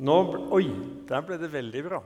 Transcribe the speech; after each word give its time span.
Nå, 0.00 0.16
oi, 0.56 0.64
der 1.08 1.24
ble 1.26 1.36
det 1.36 1.50
veldig 1.52 1.82
bra. 1.84 1.98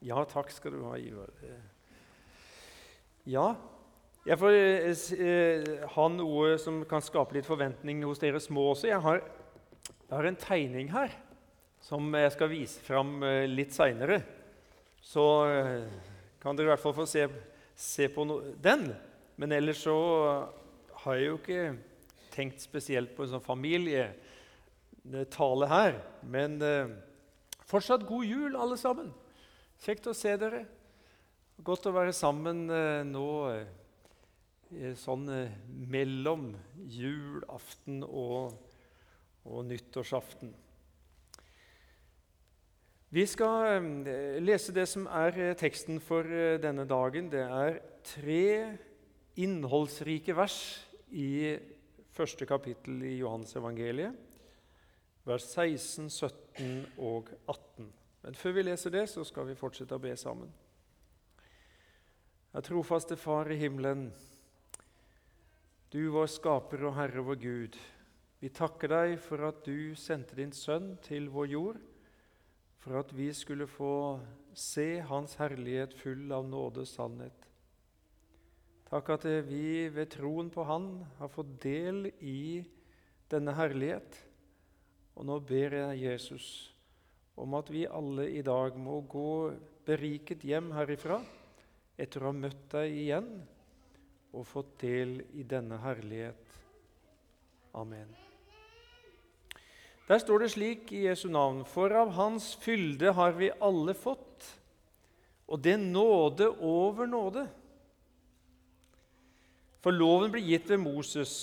Ja, 0.00 0.22
takk 0.30 0.52
skal 0.54 0.76
du 0.76 0.84
ha, 0.86 0.94
Ivar. 0.96 1.34
Ja, 3.28 3.48
jeg 4.28 4.36
får 4.36 4.52
eh, 4.52 5.02
eh, 5.16 5.68
ha 5.94 6.06
noe 6.12 6.54
som 6.60 6.82
kan 6.88 7.02
skape 7.02 7.34
litt 7.34 7.48
forventning 7.48 8.02
hos 8.04 8.20
dere 8.20 8.38
små 8.42 8.68
også. 8.74 8.90
Jeg 8.90 9.00
har, 9.00 9.22
jeg 9.88 10.12
har 10.12 10.28
en 10.28 10.38
tegning 10.40 10.90
her 10.92 11.14
som 11.82 12.12
jeg 12.14 12.34
skal 12.36 12.50
vise 12.52 12.84
fram 12.84 13.18
eh, 13.24 13.48
litt 13.48 13.72
seinere. 13.74 14.20
Så 15.00 15.24
kan 16.38 16.54
dere 16.54 16.68
i 16.68 16.70
hvert 16.74 16.82
fall 16.82 16.94
få 16.94 17.06
se, 17.08 17.24
se 17.74 18.06
på 18.12 18.26
no 18.28 18.38
den. 18.62 18.90
Men 19.40 19.56
ellers 19.56 19.80
så 19.88 19.96
har 21.04 21.14
jeg 21.16 21.26
jo 21.26 21.36
ikke 21.38 21.76
tenkt 22.34 22.60
spesielt 22.62 23.14
på 23.16 23.22
en 23.24 23.30
sånn 23.32 23.44
familietale 23.44 25.66
her. 25.70 25.94
Men 26.22 26.62
eh, 26.64 26.88
fortsatt 27.68 28.06
god 28.08 28.24
jul, 28.28 28.56
alle 28.56 28.76
sammen. 28.80 29.12
Kjekt 29.80 30.06
å 30.10 30.14
se 30.16 30.36
dere. 30.40 30.64
Godt 31.64 31.86
å 31.88 31.96
være 31.96 32.12
sammen 32.16 32.70
eh, 32.72 33.02
nå 33.08 33.28
eh, 33.52 33.66
sånn 35.00 35.28
eh, 35.34 35.52
mellom 35.90 36.56
julaften 36.88 38.02
og, 38.06 38.52
og 39.44 39.64
nyttårsaften. 39.68 40.54
Vi 43.10 43.26
skal 43.26 43.82
eh, 44.06 44.38
lese 44.44 44.72
det 44.76 44.88
som 44.88 45.06
er 45.10 45.38
eh, 45.38 45.56
teksten 45.58 46.00
for 46.04 46.22
denne 46.62 46.84
dagen. 46.88 47.30
Det 47.32 47.42
er 47.42 47.80
tre 48.06 48.78
innholdsrike 49.40 50.36
vers 50.36 50.89
i 51.10 51.58
første 52.14 52.46
kapittel 52.46 53.02
i 53.06 53.16
Johannes 53.18 53.54
evangeliet, 53.56 54.16
vers 55.26 55.46
16, 55.52 56.08
17 56.10 56.86
og 56.98 57.30
18. 57.48 57.90
Men 58.22 58.36
før 58.36 58.56
vi 58.56 58.64
leser 58.66 58.94
det, 58.94 59.06
så 59.08 59.24
skal 59.24 59.48
vi 59.48 59.58
fortsette 59.58 59.96
å 59.96 60.02
be 60.02 60.12
sammen. 60.18 60.50
Ja, 62.50 62.62
trofaste 62.66 63.16
Far 63.16 63.50
i 63.52 63.58
himmelen, 63.60 64.08
du 65.90 66.02
vår 66.14 66.28
skaper 66.30 66.84
og 66.86 66.96
Herre 66.98 67.22
vår 67.26 67.38
Gud. 67.42 67.76
Vi 68.40 68.48
takker 68.54 68.92
deg 68.92 69.16
for 69.22 69.42
at 69.48 69.64
du 69.66 69.96
sendte 69.98 70.36
din 70.38 70.52
sønn 70.54 70.92
til 71.02 71.26
vår 71.32 71.48
jord, 71.50 71.80
for 72.80 73.00
at 73.00 73.10
vi 73.14 73.28
skulle 73.36 73.66
få 73.68 73.94
se 74.56 75.00
Hans 75.06 75.34
herlighet 75.40 75.94
full 75.98 76.30
av 76.32 76.46
nåde 76.48 76.84
og 76.84 76.88
sannhet. 76.88 77.39
Takk 78.90 79.12
at 79.14 79.24
vi 79.46 79.86
ved 79.94 80.08
troen 80.10 80.48
på 80.50 80.64
Han 80.66 80.88
har 81.20 81.28
fått 81.30 81.52
del 81.62 82.08
i 82.26 82.58
denne 83.30 83.52
herlighet. 83.54 84.16
Og 85.14 85.28
nå 85.28 85.36
ber 85.46 85.76
jeg 85.78 86.00
Jesus 86.08 86.46
om 87.38 87.54
at 87.54 87.70
vi 87.70 87.84
alle 87.86 88.26
i 88.34 88.42
dag 88.42 88.74
må 88.74 88.98
gå 89.06 89.52
beriket 89.86 90.42
hjem 90.44 90.72
herifra 90.74 91.20
etter 92.00 92.24
å 92.24 92.32
ha 92.32 92.36
møtt 92.36 92.66
deg 92.72 92.96
igjen 93.04 93.30
og 94.34 94.48
fått 94.48 94.74
del 94.82 95.20
i 95.38 95.46
denne 95.46 95.78
herlighet. 95.84 96.58
Amen. 97.78 98.10
Der 100.10 100.18
står 100.18 100.42
det 100.42 100.50
slik 100.56 100.90
i 100.90 101.04
Jesu 101.06 101.28
navn.: 101.30 101.62
For 101.62 101.94
av 101.94 102.10
Hans 102.18 102.56
fylde 102.58 103.14
har 103.14 103.38
vi 103.38 103.52
alle 103.62 103.94
fått, 103.94 104.50
og 105.46 105.62
det 105.62 105.78
nåde 105.78 106.50
over 106.58 107.06
nåde. 107.06 107.46
For 109.80 109.96
loven 109.96 110.32
ble 110.32 110.42
gitt 110.44 110.68
ved 110.68 110.82
Moses. 110.82 111.34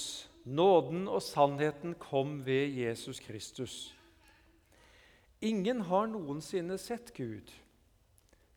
Nåden 0.47 1.07
og 1.11 1.21
sannheten 1.25 1.95
kom 1.99 2.39
ved 2.45 2.69
Jesus 2.77 3.19
Kristus. 3.19 3.93
Ingen 5.41 5.81
har 5.89 6.07
noensinne 6.07 6.77
sett 6.79 7.11
Gud. 7.17 7.49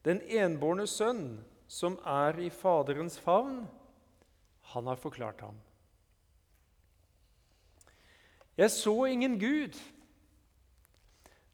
Den 0.06 0.20
enbårne 0.22 0.86
sønn, 0.88 1.40
som 1.68 1.98
er 2.06 2.38
i 2.40 2.48
Faderens 2.50 3.18
favn, 3.20 3.64
han 4.72 4.86
har 4.86 5.00
forklart 5.00 5.42
ham. 5.44 5.58
Jeg 8.56 8.70
så 8.70 8.94
ingen 9.10 9.38
Gud. 9.40 9.76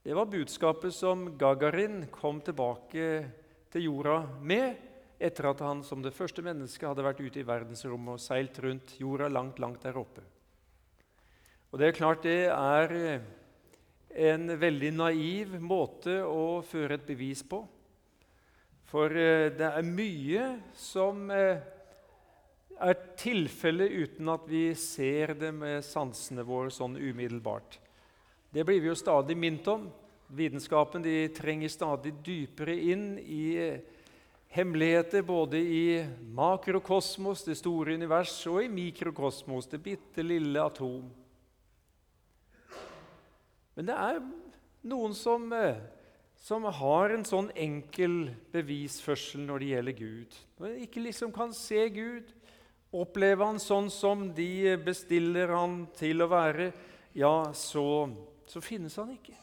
Det 0.05 0.15
var 0.15 0.31
budskapet 0.31 0.95
som 0.95 1.33
Gagarin 1.39 2.05
kom 2.13 2.41
tilbake 2.41 3.31
til 3.73 3.89
jorda 3.89 4.21
med 4.43 4.86
etter 5.19 5.49
at 5.49 5.63
han 5.65 5.83
som 5.85 6.03
det 6.05 6.15
første 6.15 6.43
mennesket 6.45 6.89
hadde 6.89 7.05
vært 7.07 7.23
ute 7.25 7.41
i 7.41 7.47
verdensrommet 7.47 8.19
og 8.19 8.23
seilt 8.23 8.59
rundt 8.65 8.97
jorda 9.01 9.31
langt, 9.33 9.61
langt 9.63 9.85
der 9.87 9.97
oppe. 9.97 10.25
Og 11.73 11.81
Det 11.81 11.89
er 11.89 11.97
klart 11.97 12.23
det 12.25 12.43
er 12.49 12.93
eh, 12.97 13.25
en 14.31 14.49
veldig 14.61 14.93
naiv 14.97 15.57
måte 15.61 16.21
å 16.25 16.61
føre 16.65 16.97
et 16.97 17.09
bevis 17.09 17.43
på. 17.45 17.63
For 18.87 19.13
eh, 19.13 19.51
det 19.57 19.67
er 19.67 19.89
mye 19.89 20.47
som 20.79 21.27
eh, 21.35 21.65
er 22.77 23.03
tilfellet 23.19 23.93
uten 23.93 24.31
at 24.33 24.47
vi 24.49 24.69
ser 24.79 25.35
det 25.41 25.53
med 25.57 25.85
sansene 25.85 26.45
våre 26.47 26.71
sånn 26.73 26.97
umiddelbart. 26.97 27.81
Det 28.53 28.65
blir 28.65 28.81
vi 28.81 28.93
jo 28.93 28.97
stadig 28.97 29.37
minnet 29.37 29.69
om. 29.69 29.89
Vitenskapen 30.37 31.05
trenger 31.35 31.71
stadig 31.71 32.15
dypere 32.25 32.75
inn 32.75 33.15
i 33.21 33.45
hemmeligheter 34.49 35.23
både 35.23 35.59
i 35.59 36.07
makrokosmos, 36.35 37.45
det 37.45 37.59
store 37.59 37.95
univers, 37.95 38.39
og 38.47 38.63
i 38.65 38.71
mikrokosmos, 38.73 39.69
det 39.71 39.83
bitte 39.85 40.25
lille 40.25 40.63
atom. 40.63 41.11
Men 43.77 43.91
det 43.91 43.97
er 44.01 44.23
noen 44.89 45.15
som, 45.15 45.53
eh, 45.53 45.77
som 46.41 46.65
har 46.65 47.13
en 47.13 47.27
sånn 47.29 47.51
enkel 47.53 48.31
bevisførsel 48.55 49.45
når 49.45 49.59
det 49.59 49.71
gjelder 49.73 49.99
Gud. 49.99 50.37
Når 50.59 50.69
de 50.73 50.87
ikke 50.87 51.05
liksom 51.05 51.33
kan 51.35 51.53
se 51.53 51.89
Gud, 51.93 52.33
oppleve 52.97 53.45
Han 53.45 53.59
sånn 53.61 53.91
som 53.91 54.31
de 54.33 54.77
bestiller 54.81 55.53
Han 55.53 55.87
til 55.97 56.23
å 56.23 56.31
være, 56.31 56.71
ja, 57.13 57.53
så, 57.53 58.09
så 58.49 58.63
finnes 58.65 58.97
Han 58.97 59.13
ikke. 59.19 59.37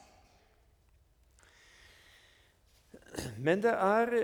Men 3.37 3.61
det 3.61 3.75
er 3.77 4.15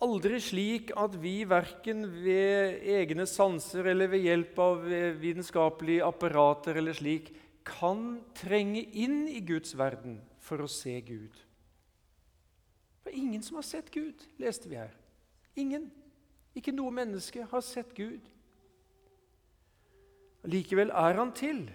aldri 0.00 0.40
slik 0.40 0.90
at 0.98 1.14
vi 1.20 1.42
verken 1.48 2.06
ved 2.22 2.80
egne 2.88 3.26
sanser 3.28 3.90
eller 3.92 4.10
ved 4.12 4.24
hjelp 4.24 4.58
av 4.64 4.88
vitenskapelige 5.20 6.06
apparater 6.06 6.80
eller 6.80 6.96
slik 6.96 7.30
kan 7.66 8.20
trenge 8.36 8.82
inn 8.96 9.26
i 9.28 9.42
Guds 9.44 9.76
verden 9.76 10.18
for 10.40 10.64
å 10.64 10.70
se 10.70 10.96
Gud. 11.04 11.36
Det 13.04 13.12
er 13.12 13.20
ingen 13.20 13.42
som 13.44 13.60
har 13.60 13.66
sett 13.66 13.90
Gud, 13.92 14.24
leste 14.40 14.68
vi 14.70 14.80
her. 14.80 14.92
Ingen. 15.60 15.90
Ikke 16.56 16.74
noe 16.74 16.92
menneske 16.94 17.44
har 17.50 17.62
sett 17.64 17.92
Gud. 17.96 18.24
Likevel 20.48 20.92
er 20.96 21.18
han 21.20 21.32
til. 21.36 21.66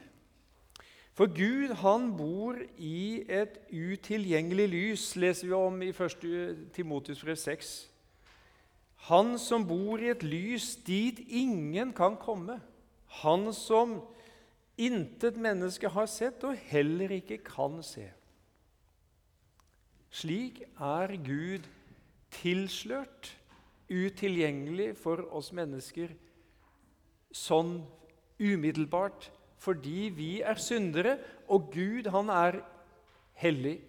For 1.15 1.31
Gud 1.31 1.77
han 1.79 2.09
bor 2.17 2.57
i 2.81 3.23
et 3.31 3.61
utilgjengelig 3.71 4.65
lys, 4.73 5.03
leser 5.15 5.47
vi 5.47 5.55
om 5.55 5.77
i 5.85 5.93
1. 5.93 6.25
Timotius 6.75 7.21
brev 7.23 7.37
6. 7.39 7.75
Han 9.09 9.35
som 9.37 9.67
bor 9.67 10.01
i 10.01 10.09
et 10.09 10.23
lys 10.25 10.75
dit 10.87 11.19
ingen 11.29 11.93
kan 11.93 12.15
komme. 12.17 12.57
Han 13.21 13.51
som 13.53 13.99
intet 14.81 15.37
menneske 15.37 15.89
har 15.93 16.09
sett 16.09 16.43
og 16.47 16.57
heller 16.71 17.13
ikke 17.19 17.37
kan 17.45 17.81
se. 17.85 18.07
Slik 20.15 20.63
er 20.79 21.15
Gud 21.21 21.67
tilslørt, 22.33 23.33
utilgjengelig 23.91 24.95
for 24.97 25.21
oss 25.35 25.51
mennesker, 25.53 26.09
sånn 27.35 27.83
umiddelbart 28.41 29.29
fordi 29.61 30.09
vi 30.13 30.29
er 30.45 30.59
syndere, 30.61 31.17
og 31.49 31.71
Gud 31.73 32.09
han 32.13 32.29
er 32.29 32.59
hellig. 33.39 33.79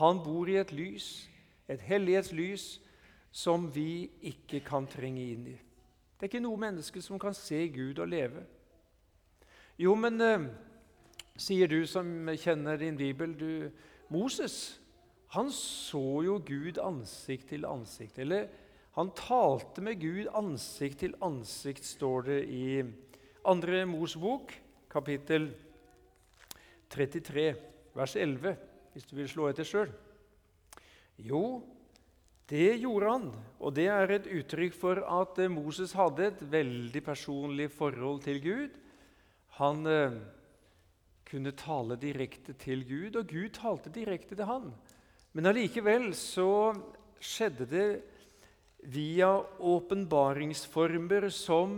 Han 0.00 0.20
bor 0.24 0.48
i 0.50 0.58
et 0.60 0.72
lys, 0.74 1.28
et 1.68 1.80
hellighetslys, 1.80 2.78
som 3.34 3.66
vi 3.74 4.06
ikke 4.30 4.60
kan 4.62 4.86
trenge 4.86 5.24
inn 5.32 5.48
i. 5.50 5.56
Det 6.14 6.22
er 6.22 6.30
ikke 6.30 6.44
noe 6.44 6.60
menneske 6.60 7.02
som 7.02 7.18
kan 7.18 7.34
se 7.34 7.58
Gud 7.74 7.98
og 7.98 8.08
leve. 8.12 8.44
Jo, 9.80 9.96
men 9.98 10.22
eh, 10.22 10.46
sier 11.34 11.68
du 11.68 11.80
som 11.90 12.30
kjenner 12.38 12.78
din 12.78 12.96
bibel 12.96 13.34
du, 13.34 13.50
Moses 14.14 14.78
han 15.34 15.50
så 15.50 16.22
jo 16.22 16.36
Gud 16.46 16.78
ansikt 16.78 17.48
til 17.50 17.66
ansikt. 17.66 18.20
Eller 18.22 18.46
han 18.94 19.10
talte 19.18 19.82
med 19.82 19.98
Gud 19.98 20.28
ansikt 20.30 21.00
til 21.02 21.16
ansikt, 21.26 21.82
står 21.82 22.28
det 22.28 22.40
i 22.54 22.66
2. 23.42 23.80
Mosebok, 23.90 24.54
kapittel 24.90 25.48
33, 26.94 27.48
vers 27.98 28.14
11, 28.16 28.54
hvis 28.92 29.10
du 29.10 29.16
vil 29.18 29.28
slå 29.28 29.48
etter 29.50 29.66
sjøl. 29.66 29.90
Jo, 31.18 31.42
det 32.50 32.74
gjorde 32.82 33.08
han, 33.08 33.28
og 33.58 33.72
det 33.76 33.86
er 33.88 34.10
et 34.12 34.26
uttrykk 34.28 34.74
for 34.76 35.00
at 35.00 35.38
eh, 35.40 35.52
Moses 35.52 35.94
hadde 35.96 36.26
et 36.28 36.42
veldig 36.52 37.00
personlig 37.04 37.70
forhold 37.72 38.20
til 38.26 38.40
Gud. 38.44 38.74
Han 39.56 39.86
eh, 39.88 40.18
kunne 41.24 41.54
tale 41.56 41.96
direkte 41.96 42.52
til 42.60 42.84
Gud, 42.84 43.16
og 43.16 43.30
Gud 43.32 43.54
talte 43.56 43.92
direkte 43.94 44.36
til 44.36 44.44
han. 44.44 44.68
Men 45.32 45.48
allikevel 45.48 46.10
så 46.14 46.74
skjedde 47.16 47.66
det 47.70 47.88
via 48.92 49.30
åpenbaringsformer 49.64 51.30
som 51.32 51.72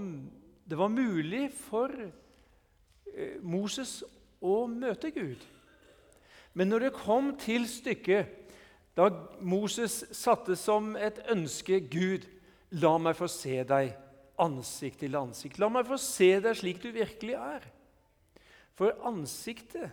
det 0.66 0.78
var 0.78 0.90
mulig 0.90 1.46
for 1.54 1.94
eh, 1.94 3.38
Moses 3.38 4.00
å 4.42 4.64
møte 4.66 5.12
Gud. 5.14 5.38
Men 6.58 6.72
når 6.72 6.88
det 6.88 6.98
kom 6.98 7.30
til 7.38 7.68
stykket, 7.70 8.45
da 8.96 9.10
Moses 9.44 10.00
satte 10.16 10.56
som 10.56 10.94
et 10.96 11.18
ønske 11.28 11.82
Gud, 11.92 12.24
la 12.80 12.94
meg 12.98 13.18
få 13.18 13.28
se 13.28 13.60
deg 13.68 13.92
ansikt 14.40 15.02
til 15.04 15.18
ansikt. 15.20 15.60
La 15.60 15.68
meg 15.72 15.84
få 15.88 15.98
se 16.00 16.30
deg 16.40 16.56
slik 16.56 16.80
du 16.80 16.88
virkelig 16.94 17.36
er. 17.36 17.66
For 18.76 18.96
ansiktet 19.08 19.92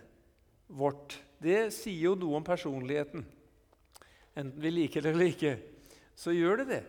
vårt, 0.71 1.17
det 1.43 1.73
sier 1.75 2.09
jo 2.13 2.15
noe 2.19 2.39
om 2.39 2.47
personligheten. 2.47 3.27
Enten 4.39 4.63
vi 4.63 4.71
liker 4.71 5.03
det 5.03 5.13
eller 5.13 5.31
ikke, 5.33 5.53
så 6.15 6.31
gjør 6.31 6.63
det 6.63 6.69
det. 6.71 6.83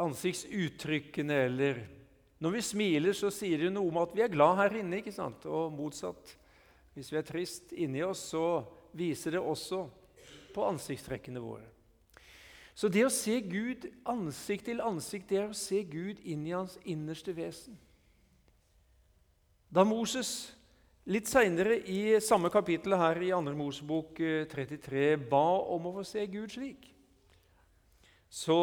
Ansiktsuttrykkene 0.00 1.42
eller 1.48 1.82
Når 2.42 2.50
vi 2.56 2.60
smiler, 2.66 3.14
så 3.14 3.28
sier 3.30 3.60
det 3.60 3.68
noe 3.70 3.86
om 3.86 4.00
at 4.00 4.16
vi 4.16 4.24
er 4.24 4.32
glad 4.32 4.56
her 4.58 4.72
inne, 4.80 4.98
ikke 4.98 5.12
sant? 5.14 5.44
og 5.46 5.70
motsatt. 5.76 6.32
Hvis 6.96 7.12
vi 7.12 7.20
er 7.20 7.26
trist 7.28 7.70
inni 7.78 8.00
oss, 8.02 8.24
så 8.32 8.64
viser 8.98 9.36
det 9.36 9.42
også 9.46 9.84
på 10.54 10.66
ansiktstrekkene 10.68 11.42
våre. 11.42 11.68
Så 12.74 12.88
det 12.88 13.04
å 13.04 13.12
se 13.12 13.36
Gud 13.44 13.84
ansikt 14.08 14.66
til 14.70 14.80
ansikt, 14.84 15.28
det 15.28 15.40
er 15.42 15.50
å 15.50 15.56
se 15.56 15.82
Gud 15.84 16.22
inn 16.24 16.46
i 16.48 16.54
hans 16.56 16.78
innerste 16.88 17.34
vesen. 17.36 17.76
Da 19.72 19.84
Moses 19.88 20.52
litt 21.08 21.28
seinere 21.28 21.76
i 21.88 22.20
samme 22.22 22.50
kapittel 22.52 22.96
her 22.96 23.20
i 23.20 23.32
2. 23.32 23.54
Mosebok 23.58 24.20
33 24.52 25.04
eh, 25.12 25.20
ba 25.30 25.44
om 25.74 25.88
å 25.88 25.94
få 25.98 26.06
se 26.06 26.24
Gud 26.30 26.52
slik, 26.54 26.88
så, 28.32 28.58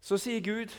så 0.00 0.16
sier 0.20 0.40
Gud 0.44 0.72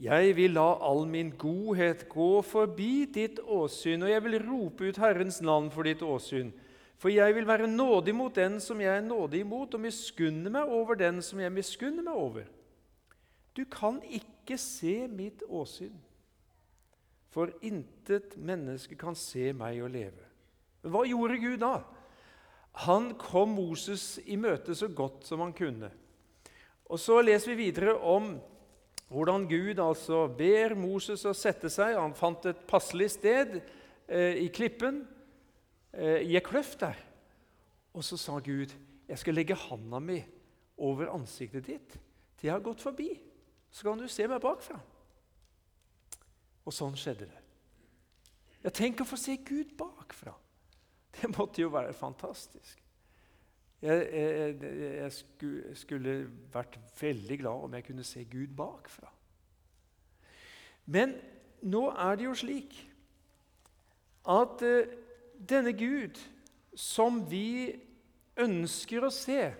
jeg 0.00 0.32
vil 0.32 0.54
la 0.56 0.78
all 0.80 1.02
min 1.04 1.34
godhet 1.36 2.06
gå 2.08 2.38
forbi 2.46 3.04
ditt 3.12 3.36
åsyn, 3.44 4.06
og 4.06 4.08
jeg 4.08 4.24
vil 4.24 4.38
rope 4.46 4.88
ut 4.88 5.00
Herrens 5.02 5.42
navn 5.44 5.68
for 5.74 5.84
ditt 5.84 6.00
åsyn. 6.00 6.54
For 7.00 7.08
jeg 7.08 7.32
vil 7.32 7.46
være 7.48 7.68
nådig 7.70 8.12
mot 8.12 8.34
den 8.36 8.58
som 8.60 8.80
jeg 8.82 8.92
er 8.98 9.04
nådig 9.04 9.40
imot, 9.40 9.74
og 9.74 9.80
miskunne 9.80 10.52
meg 10.52 10.68
over 10.68 10.98
den 11.00 11.22
som 11.24 11.40
jeg 11.40 11.52
miskunner 11.52 12.04
meg 12.04 12.16
over. 12.16 12.48
Du 13.56 13.64
kan 13.64 14.02
ikke 14.04 14.58
se 14.60 15.06
mitt 15.08 15.40
åsyn, 15.48 15.94
for 17.32 17.54
intet 17.64 18.36
menneske 18.36 18.98
kan 19.00 19.16
se 19.16 19.52
meg 19.56 19.80
og 19.80 19.94
leve. 19.94 20.26
Men 20.82 20.92
hva 20.92 21.06
gjorde 21.08 21.38
Gud 21.40 21.62
da? 21.62 21.72
Han 22.84 23.14
kom 23.18 23.54
Moses 23.56 24.18
i 24.26 24.36
møte 24.40 24.76
så 24.76 24.88
godt 24.92 25.24
som 25.28 25.40
han 25.44 25.54
kunne. 25.56 25.90
Og 26.90 26.98
Så 27.00 27.20
leser 27.22 27.54
vi 27.54 27.70
videre 27.70 27.94
om 27.96 28.34
hvordan 29.10 29.46
Gud 29.48 29.78
altså 29.82 30.26
ber 30.28 30.74
Moses 30.78 31.24
å 31.24 31.32
sette 31.34 31.70
seg. 31.70 31.96
Han 31.96 32.14
fant 32.14 32.44
et 32.46 32.60
passelig 32.68 33.10
sted 33.16 33.56
eh, 34.06 34.36
i 34.44 34.48
klippen 34.54 35.02
i 35.94 36.36
ei 36.36 36.42
kløft 36.44 36.80
der. 36.80 36.98
Og 37.94 38.04
så 38.04 38.16
sa 38.16 38.38
Gud, 38.38 38.70
'Jeg 39.08 39.18
skal 39.18 39.34
legge 39.34 39.54
handa 39.54 39.98
mi 39.98 40.22
over 40.78 41.10
ansiktet 41.10 41.66
ditt 41.66 41.98
til 42.38 42.46
jeg 42.46 42.52
har 42.52 42.60
gått 42.60 42.80
forbi.' 42.80 43.20
'Så 43.70 43.82
kan 43.82 43.98
du 43.98 44.08
se 44.08 44.26
meg 44.26 44.40
bakfra.' 44.40 44.80
Og 46.66 46.72
sånn 46.72 46.96
skjedde 46.96 47.26
det. 47.26 47.40
Jeg 48.62 48.72
tenker 48.72 49.04
å 49.04 49.08
få 49.08 49.16
se 49.16 49.36
Gud 49.36 49.76
bakfra. 49.78 50.34
Det 51.16 51.30
måtte 51.36 51.62
jo 51.62 51.72
være 51.72 51.92
fantastisk. 51.96 52.82
Jeg, 53.82 54.08
jeg, 54.12 54.56
jeg, 55.00 55.76
skulle 55.80 56.14
vært 56.52 56.76
veldig 57.00 57.38
glad 57.40 57.64
om 57.64 57.74
jeg 57.74 57.86
kunne 57.86 58.04
se 58.04 58.24
Gud 58.28 58.52
bakfra. 58.56 59.08
Men 60.84 61.16
nå 61.62 61.86
er 61.90 62.18
det 62.20 62.26
jo 62.26 62.34
slik 62.36 62.76
at 64.28 64.62
eh, 64.66 64.92
denne 65.40 65.72
Gud 65.72 66.18
som 66.76 67.22
vi 67.28 67.72
ønsker 68.40 69.04
å 69.04 69.12
se, 69.12 69.50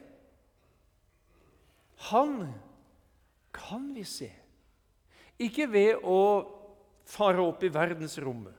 han 2.10 2.36
kan 3.54 3.90
vi 3.96 4.04
se. 4.08 4.30
Ikke 5.40 5.66
ved 5.68 6.04
å 6.04 6.20
fare 7.08 7.42
opp 7.42 7.64
i 7.64 7.72
verdensrommet. 7.72 8.54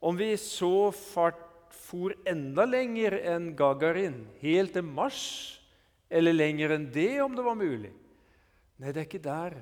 Om 0.00 0.18
vi 0.18 0.34
så 0.40 0.90
fart, 0.94 1.46
for 1.70 2.12
enda 2.28 2.64
lenger 2.66 3.14
enn 3.30 3.50
Gagarin, 3.56 4.24
helt 4.40 4.72
til 4.74 4.84
Mars, 4.86 5.22
eller 6.10 6.34
lenger 6.34 6.74
enn 6.74 6.88
det, 6.92 7.20
om 7.22 7.36
det 7.36 7.44
var 7.46 7.58
mulig 7.58 7.92
Nei, 8.80 8.90
det 8.90 9.02
er 9.02 9.06
ikke 9.06 9.20
der 9.22 9.56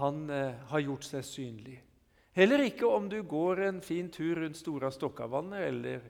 han 0.00 0.24
eh, 0.34 0.56
har 0.68 0.82
gjort 0.82 1.06
seg 1.06 1.22
synlig. 1.24 1.76
Heller 2.36 2.66
ikke 2.66 2.88
om 2.92 3.08
du 3.08 3.22
går 3.24 3.62
en 3.64 3.80
fin 3.80 4.10
tur 4.12 4.42
rundt 4.42 4.58
Stora 4.58 4.90
Stokkavannet 4.92 5.68
eller 5.70 6.02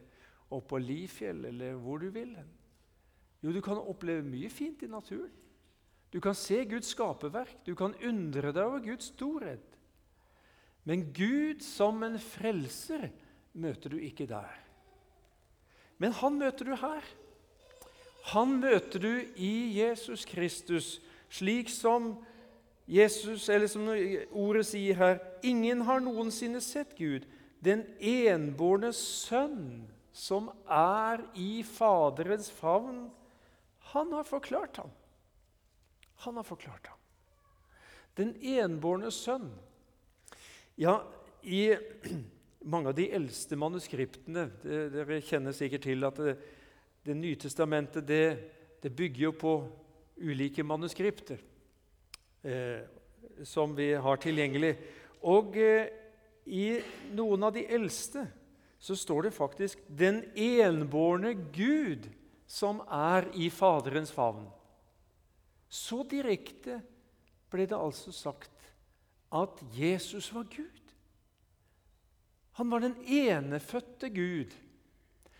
opp 0.50 0.68
på 0.72 0.80
Lifjell 0.82 1.44
eller 1.52 1.76
hvor 1.78 2.02
du 2.02 2.08
vil. 2.10 2.32
Jo, 3.44 3.52
du 3.54 3.60
kan 3.62 3.78
oppleve 3.78 4.24
mye 4.26 4.50
fint 4.50 4.82
i 4.82 4.90
naturen. 4.90 5.30
Du 6.10 6.18
kan 6.22 6.34
se 6.34 6.64
Guds 6.66 6.90
skaperverk, 6.94 7.60
du 7.66 7.74
kan 7.78 7.94
undre 8.06 8.50
deg 8.54 8.62
over 8.64 8.82
Guds 8.82 9.10
storhet. 9.12 9.76
Men 10.86 11.08
Gud 11.14 11.62
som 11.66 12.02
en 12.06 12.18
frelser 12.22 13.08
møter 13.58 13.94
du 13.94 13.98
ikke 14.02 14.26
der. 14.30 14.54
Men 15.98 16.14
han 16.14 16.38
møter 16.38 16.66
du 16.66 16.74
her. 16.78 17.06
Han 18.32 18.58
møter 18.62 19.02
du 19.02 19.12
i 19.38 19.78
Jesus 19.78 20.24
Kristus, 20.26 20.96
slik 21.30 21.70
som 21.70 22.16
Jesus, 22.86 23.48
som 23.70 23.88
ordet 24.30 24.66
sier 24.68 24.98
her, 24.98 25.18
ingen 25.46 25.84
har 25.86 26.02
noensinne 26.02 26.60
sett 26.64 26.96
Gud, 26.98 27.26
den 27.64 27.84
enbårne 27.98 28.92
Sønn, 28.94 29.86
som 30.16 30.48
er 30.72 31.20
i 31.36 31.60
Faderens 31.66 32.48
favn. 32.50 33.06
Han 33.92 34.12
har 34.16 34.24
forklart 34.24 34.80
ham. 34.80 34.94
Han 36.24 36.36
har 36.40 36.46
forklart 36.46 36.86
ham. 36.86 36.98
Den 38.16 38.32
enbårne 38.40 39.10
sønn. 39.12 39.50
Ja, 40.80 41.02
i 41.42 41.76
mange 42.72 42.90
av 42.90 42.96
de 42.96 43.10
eldste 43.14 43.58
manuskriptene 43.60 44.48
det, 44.62 44.78
Dere 44.94 45.20
kjenner 45.24 45.54
sikkert 45.56 45.84
til 45.86 46.08
at 46.08 46.16
Det, 46.16 46.36
det 47.06 47.16
nye 47.16 47.38
testamentet 47.38 48.08
det, 48.08 48.24
det 48.82 48.90
bygger 48.96 49.28
jo 49.28 49.32
på 49.36 49.52
ulike 50.16 50.64
manuskripter 50.64 51.38
eh, 52.42 52.88
som 53.44 53.76
vi 53.76 53.92
har 53.92 54.16
tilgjengelig. 54.16 54.72
Og 55.22 55.56
eh, 55.56 55.88
i 56.46 56.76
noen 57.16 57.46
av 57.48 57.54
de 57.56 57.64
eldste 57.66 58.26
så 58.78 58.96
står 58.96 59.22
det 59.26 59.34
faktisk 59.34 59.78
'den 59.88 60.22
enbårne 60.36 61.34
Gud 61.52 62.10
som 62.46 62.80
er 62.86 63.26
i 63.34 63.50
Faderens 63.50 64.12
favn'. 64.12 64.50
Så 65.68 66.02
direkte 66.02 66.82
ble 67.50 67.66
det 67.66 67.78
altså 67.78 68.12
sagt 68.12 68.72
at 69.32 69.62
Jesus 69.74 70.34
var 70.34 70.44
Gud. 70.44 70.82
Han 72.52 72.70
var 72.70 72.78
den 72.80 72.96
enefødte 73.04 74.08
Gud, 74.08 74.54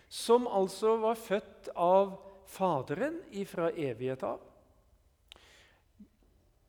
som 0.09 0.47
altså 0.47 0.97
var 0.97 1.15
født 1.15 1.69
av 1.75 2.23
Faderen 2.47 3.17
ifra 3.31 3.71
evighet 3.71 4.23
av. 4.23 4.39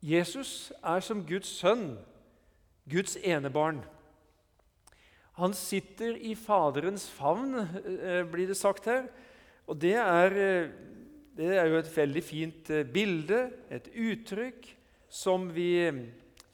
Jesus 0.01 0.71
er 0.83 0.99
som 0.99 1.21
Guds 1.27 1.47
sønn, 1.59 1.97
Guds 2.89 3.17
enebarn. 3.21 3.81
Han 5.39 5.53
sitter 5.55 6.17
i 6.17 6.33
Faderens 6.35 7.07
favn, 7.09 7.55
eh, 7.55 8.23
blir 8.27 8.49
det 8.49 8.57
sagt 8.59 8.89
her. 8.91 9.05
Og 9.69 9.77
det 9.79 9.95
er, 9.95 10.35
eh, 10.35 10.71
det 11.37 11.53
er 11.55 11.69
jo 11.69 11.77
et 11.79 11.95
veldig 11.95 12.23
fint 12.23 12.69
eh, 12.69 12.83
bilde, 12.83 13.51
et 13.69 13.87
uttrykk, 13.93 14.67
som 15.07 15.47
vi 15.53 15.89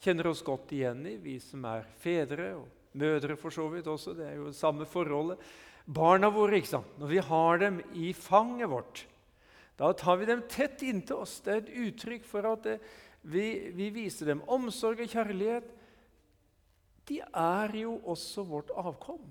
kjenner 0.00 0.28
oss 0.30 0.42
godt 0.46 0.70
igjen 0.72 1.02
i, 1.06 1.16
vi 1.16 1.38
som 1.42 1.64
er 1.64 1.82
fedre 1.98 2.52
og 2.60 2.68
mødre 2.96 3.36
for 3.36 3.50
så 3.50 3.66
vidt 3.72 3.88
også. 3.90 4.14
Det 4.14 4.28
er 4.28 4.36
jo 4.36 4.50
det 4.52 4.56
samme 4.56 4.86
forholdet. 4.86 5.42
Barna 5.86 6.30
våre, 6.30 6.60
ikke 6.60 6.76
sant? 6.76 6.94
når 6.98 7.10
vi 7.10 7.18
har 7.18 7.58
dem 7.62 7.80
i 7.94 8.12
fanget 8.12 8.70
vårt, 8.70 9.04
da 9.76 9.92
tar 9.92 10.16
vi 10.16 10.28
dem 10.30 10.42
tett 10.48 10.82
inntil 10.82 11.24
oss. 11.24 11.40
Det 11.44 11.52
er 11.52 11.64
et 11.64 11.74
uttrykk 11.88 12.24
for 12.24 12.46
at 12.48 12.62
det, 12.64 12.78
vi, 13.26 13.72
vi 13.74 13.90
viser 13.92 14.30
dem 14.30 14.44
omsorg 14.46 15.02
og 15.04 15.10
kjærlighet. 15.10 15.68
De 17.06 17.20
er 17.22 17.76
jo 17.78 17.96
også 18.04 18.44
vårt 18.46 18.72
avkom. 18.74 19.22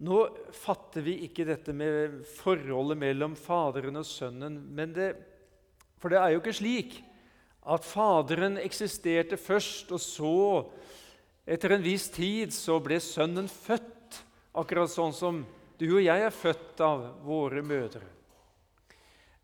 Nå 0.00 0.20
fatter 0.56 1.04
vi 1.04 1.18
ikke 1.26 1.44
dette 1.48 1.74
med 1.76 2.22
forholdet 2.38 2.98
mellom 3.02 3.34
Faderen 3.36 4.00
og 4.00 4.06
Sønnen. 4.08 4.62
Det, 4.94 5.10
for 6.00 6.12
det 6.12 6.20
er 6.20 6.32
jo 6.32 6.40
ikke 6.40 6.56
slik 6.56 7.00
at 7.68 7.84
Faderen 7.84 8.56
eksisterte 8.62 9.36
først, 9.36 9.92
og 9.92 10.00
så 10.00 10.36
Etter 11.50 11.72
en 11.74 11.82
viss 11.82 12.04
tid 12.12 12.52
så 12.54 12.76
ble 12.84 13.00
sønnen 13.02 13.48
født, 13.50 14.20
akkurat 14.60 14.92
sånn 14.92 15.14
som 15.16 15.40
du 15.80 15.86
og 15.88 16.02
jeg 16.04 16.22
er 16.22 16.34
født 16.34 16.82
av 16.84 17.02
våre 17.24 17.62
mødre. 17.64 18.04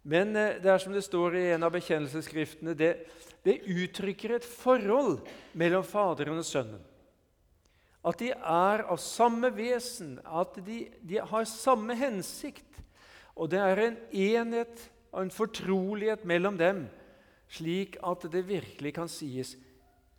Men 0.06 0.36
eh, 0.38 0.58
det 0.62 0.70
er 0.70 0.82
som 0.82 0.94
det 0.94 1.02
står 1.02 1.38
i 1.40 1.44
en 1.56 1.66
av 1.66 1.72
bekjennelsesskriftene, 1.74 2.76
det, 2.78 2.92
det 3.46 3.60
uttrykker 3.70 4.36
et 4.36 4.46
forhold 4.46 5.20
mellom 5.56 5.84
Faderen 5.86 6.40
og 6.40 6.46
Sønnen. 6.46 6.82
At 8.06 8.20
de 8.22 8.30
er 8.34 8.84
av 8.86 9.00
samme 9.02 9.50
vesen, 9.54 10.16
at 10.22 10.58
de, 10.66 10.84
de 11.02 11.18
har 11.18 11.48
samme 11.50 11.96
hensikt. 11.98 12.82
Og 13.34 13.50
det 13.50 13.60
er 13.62 13.82
en 13.82 13.96
enhet 14.10 14.84
og 15.10 15.24
en 15.24 15.34
fortrolighet 15.34 16.22
mellom 16.28 16.58
dem, 16.58 16.84
slik 17.50 17.98
at 18.02 18.26
det 18.30 18.46
virkelig 18.46 18.94
kan 18.96 19.10
sies 19.10 19.54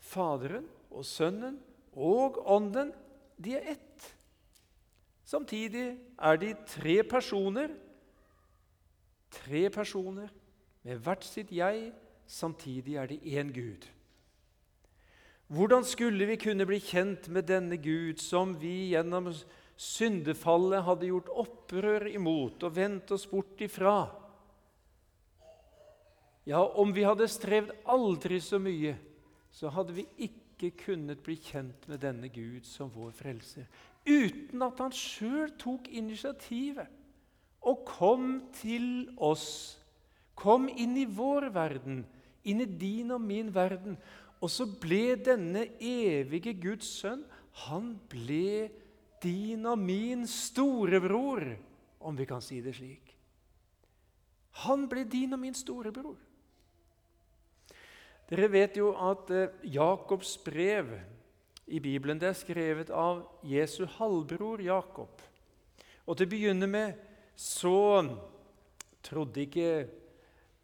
Faderen 0.08 0.68
og 0.92 1.06
Sønnen 1.08 1.58
og 1.96 2.40
Ånden, 2.48 2.94
de 3.38 3.56
er 3.58 3.74
ett. 3.76 4.12
Samtidig 5.28 5.98
er 6.18 6.40
de 6.40 6.54
tre 6.68 7.02
personer 7.08 7.74
Tre 9.28 9.70
personer 9.70 10.30
med 10.88 11.02
hvert 11.04 11.26
sitt 11.28 11.52
jeg. 11.52 11.90
Samtidig 12.28 12.98
er 13.00 13.08
det 13.08 13.22
én 13.24 13.54
Gud. 13.56 13.88
Hvordan 15.48 15.86
skulle 15.88 16.26
vi 16.28 16.36
kunne 16.36 16.66
bli 16.68 16.80
kjent 16.84 17.30
med 17.32 17.48
denne 17.48 17.78
Gud 17.80 18.20
som 18.20 18.52
vi 18.60 18.92
gjennom 18.92 19.30
syndefallet 19.80 20.84
hadde 20.84 21.08
gjort 21.08 21.32
opprør 21.32 22.10
imot 22.12 22.66
og 22.68 22.76
vendt 22.76 23.14
oss 23.16 23.24
bort 23.32 23.62
ifra? 23.64 24.10
Ja, 26.48 26.60
om 26.64 26.92
vi 26.96 27.06
hadde 27.08 27.30
strevd 27.32 27.72
aldri 27.88 28.42
så 28.44 28.60
mye, 28.60 28.98
så 29.52 29.72
hadde 29.72 29.96
vi 29.96 30.06
ikke 30.28 30.74
kunnet 30.84 31.24
bli 31.24 31.38
kjent 31.40 31.88
med 31.88 32.04
denne 32.04 32.28
Gud 32.32 32.68
som 32.68 32.92
vår 32.92 33.16
frelser, 33.16 33.68
uten 34.08 34.64
at 34.68 34.80
han 34.84 34.96
sjøl 34.96 35.52
tok 35.60 35.88
initiativet 35.92 36.92
og 37.68 37.84
kom 37.88 38.30
til 38.56 39.10
oss. 39.20 39.78
Kom 40.38 40.68
inn 40.70 40.96
i 41.00 41.08
vår 41.10 41.50
verden, 41.56 42.04
inn 42.48 42.64
i 42.64 42.70
din 42.70 43.12
og 43.16 43.22
min 43.22 43.50
verden. 43.54 43.98
Og 44.42 44.52
så 44.54 44.68
ble 44.70 45.18
denne 45.20 45.66
evige 45.82 46.54
Guds 46.58 46.90
sønn 47.02 47.26
han 47.66 47.96
ble 48.10 48.70
din 49.24 49.66
og 49.66 49.80
min 49.82 50.28
storebror, 50.30 51.56
om 52.00 52.18
vi 52.18 52.28
kan 52.30 52.42
si 52.44 52.60
det 52.62 52.76
slik. 52.78 53.16
Han 54.66 54.86
ble 54.90 55.06
din 55.10 55.34
og 55.34 55.42
min 55.42 55.58
storebror. 55.58 56.18
Dere 58.28 58.50
vet 58.52 58.78
jo 58.78 58.92
at 59.00 59.30
eh, 59.32 59.54
Jakobs 59.72 60.36
brev 60.44 60.92
i 61.68 61.80
Bibelen 61.80 62.20
det 62.20 62.30
er 62.30 62.38
skrevet 62.38 62.92
av 62.92 63.24
Jesu 63.48 63.86
halvbror 63.98 64.62
Jakob. 64.62 65.22
Og 66.06 66.18
Til 66.18 66.28
å 66.28 66.32
begynne 66.32 66.68
med 66.70 67.00
så 67.38 68.04
trodde 69.06 69.46
ikke 69.46 69.88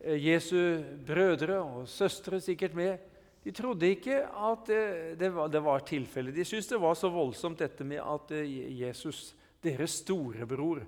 Jesu 0.03 0.83
brødre 1.07 1.61
og 1.61 1.87
søstre 1.87 2.41
sikkert 2.41 2.75
med 2.75 2.97
de 3.43 3.51
trodde 3.51 3.89
ikke 3.91 4.21
at 4.23 4.69
eh, 4.71 5.19
det 5.19 5.29
var, 5.35 5.47
det 5.51 5.63
var 5.63 5.83
tilfellet. 5.83 6.35
De 6.35 6.45
syntes 6.45 6.67
det 6.67 6.79
var 6.81 6.95
så 6.95 7.09
voldsomt 7.11 7.59
dette 7.59 7.83
med 7.83 7.99
at 7.99 8.31
eh, 8.31 8.79
Jesus, 8.81 9.35
deres 9.63 9.99
storebror, 9.99 10.85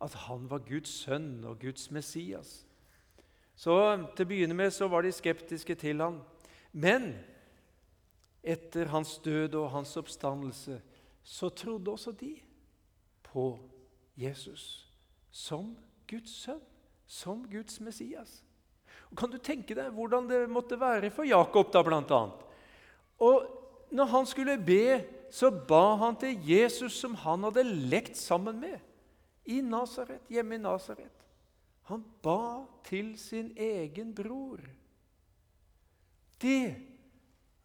at 0.00 0.14
han 0.14 0.46
var 0.50 0.62
Guds 0.66 0.92
sønn 1.02 1.42
og 1.44 1.58
Guds 1.58 1.90
Messias. 1.90 2.64
Så 3.58 3.74
Til 4.14 4.26
å 4.26 4.30
begynne 4.30 4.54
med 4.54 4.70
så 4.70 4.86
var 4.86 5.02
de 5.02 5.10
skeptiske 5.12 5.74
til 5.74 5.98
ham. 5.98 6.20
Men 6.70 7.16
etter 8.46 8.92
hans 8.94 9.16
død 9.18 9.58
og 9.58 9.72
hans 9.74 9.96
oppstandelse 9.98 10.78
så 11.26 11.50
trodde 11.50 11.90
også 11.90 12.14
de 12.14 12.36
på 13.26 13.50
Jesus 14.14 14.86
som 15.34 15.74
Guds 16.06 16.30
sønn, 16.44 16.62
som 17.06 17.42
Guds 17.50 17.80
Messias. 17.82 18.44
Og 19.08 19.16
kan 19.16 19.32
du 19.32 19.38
tenke 19.40 19.76
deg 19.76 19.94
hvordan 19.94 20.28
det 20.28 20.42
måtte 20.52 20.78
være 20.80 21.10
for 21.14 21.28
Jakob, 21.28 21.70
da, 21.72 21.82
blant 21.84 22.12
annet? 22.12 22.44
Og 23.24 23.46
når 23.94 24.10
han 24.12 24.28
skulle 24.28 24.58
be, 24.60 25.00
så 25.32 25.50
ba 25.50 25.96
han 26.00 26.16
til 26.20 26.36
Jesus, 26.44 26.98
som 27.00 27.16
han 27.24 27.46
hadde 27.48 27.64
lekt 27.64 28.16
sammen 28.20 28.60
med 28.60 28.78
i 29.48 29.60
Nasaret, 29.64 30.24
hjemme 30.28 30.58
i 30.58 30.62
Nasaret. 30.62 31.24
Han 31.88 32.04
ba 32.22 32.66
til 32.84 33.14
sin 33.20 33.50
egen 33.56 34.12
bror. 34.16 34.60
Det 36.40 36.76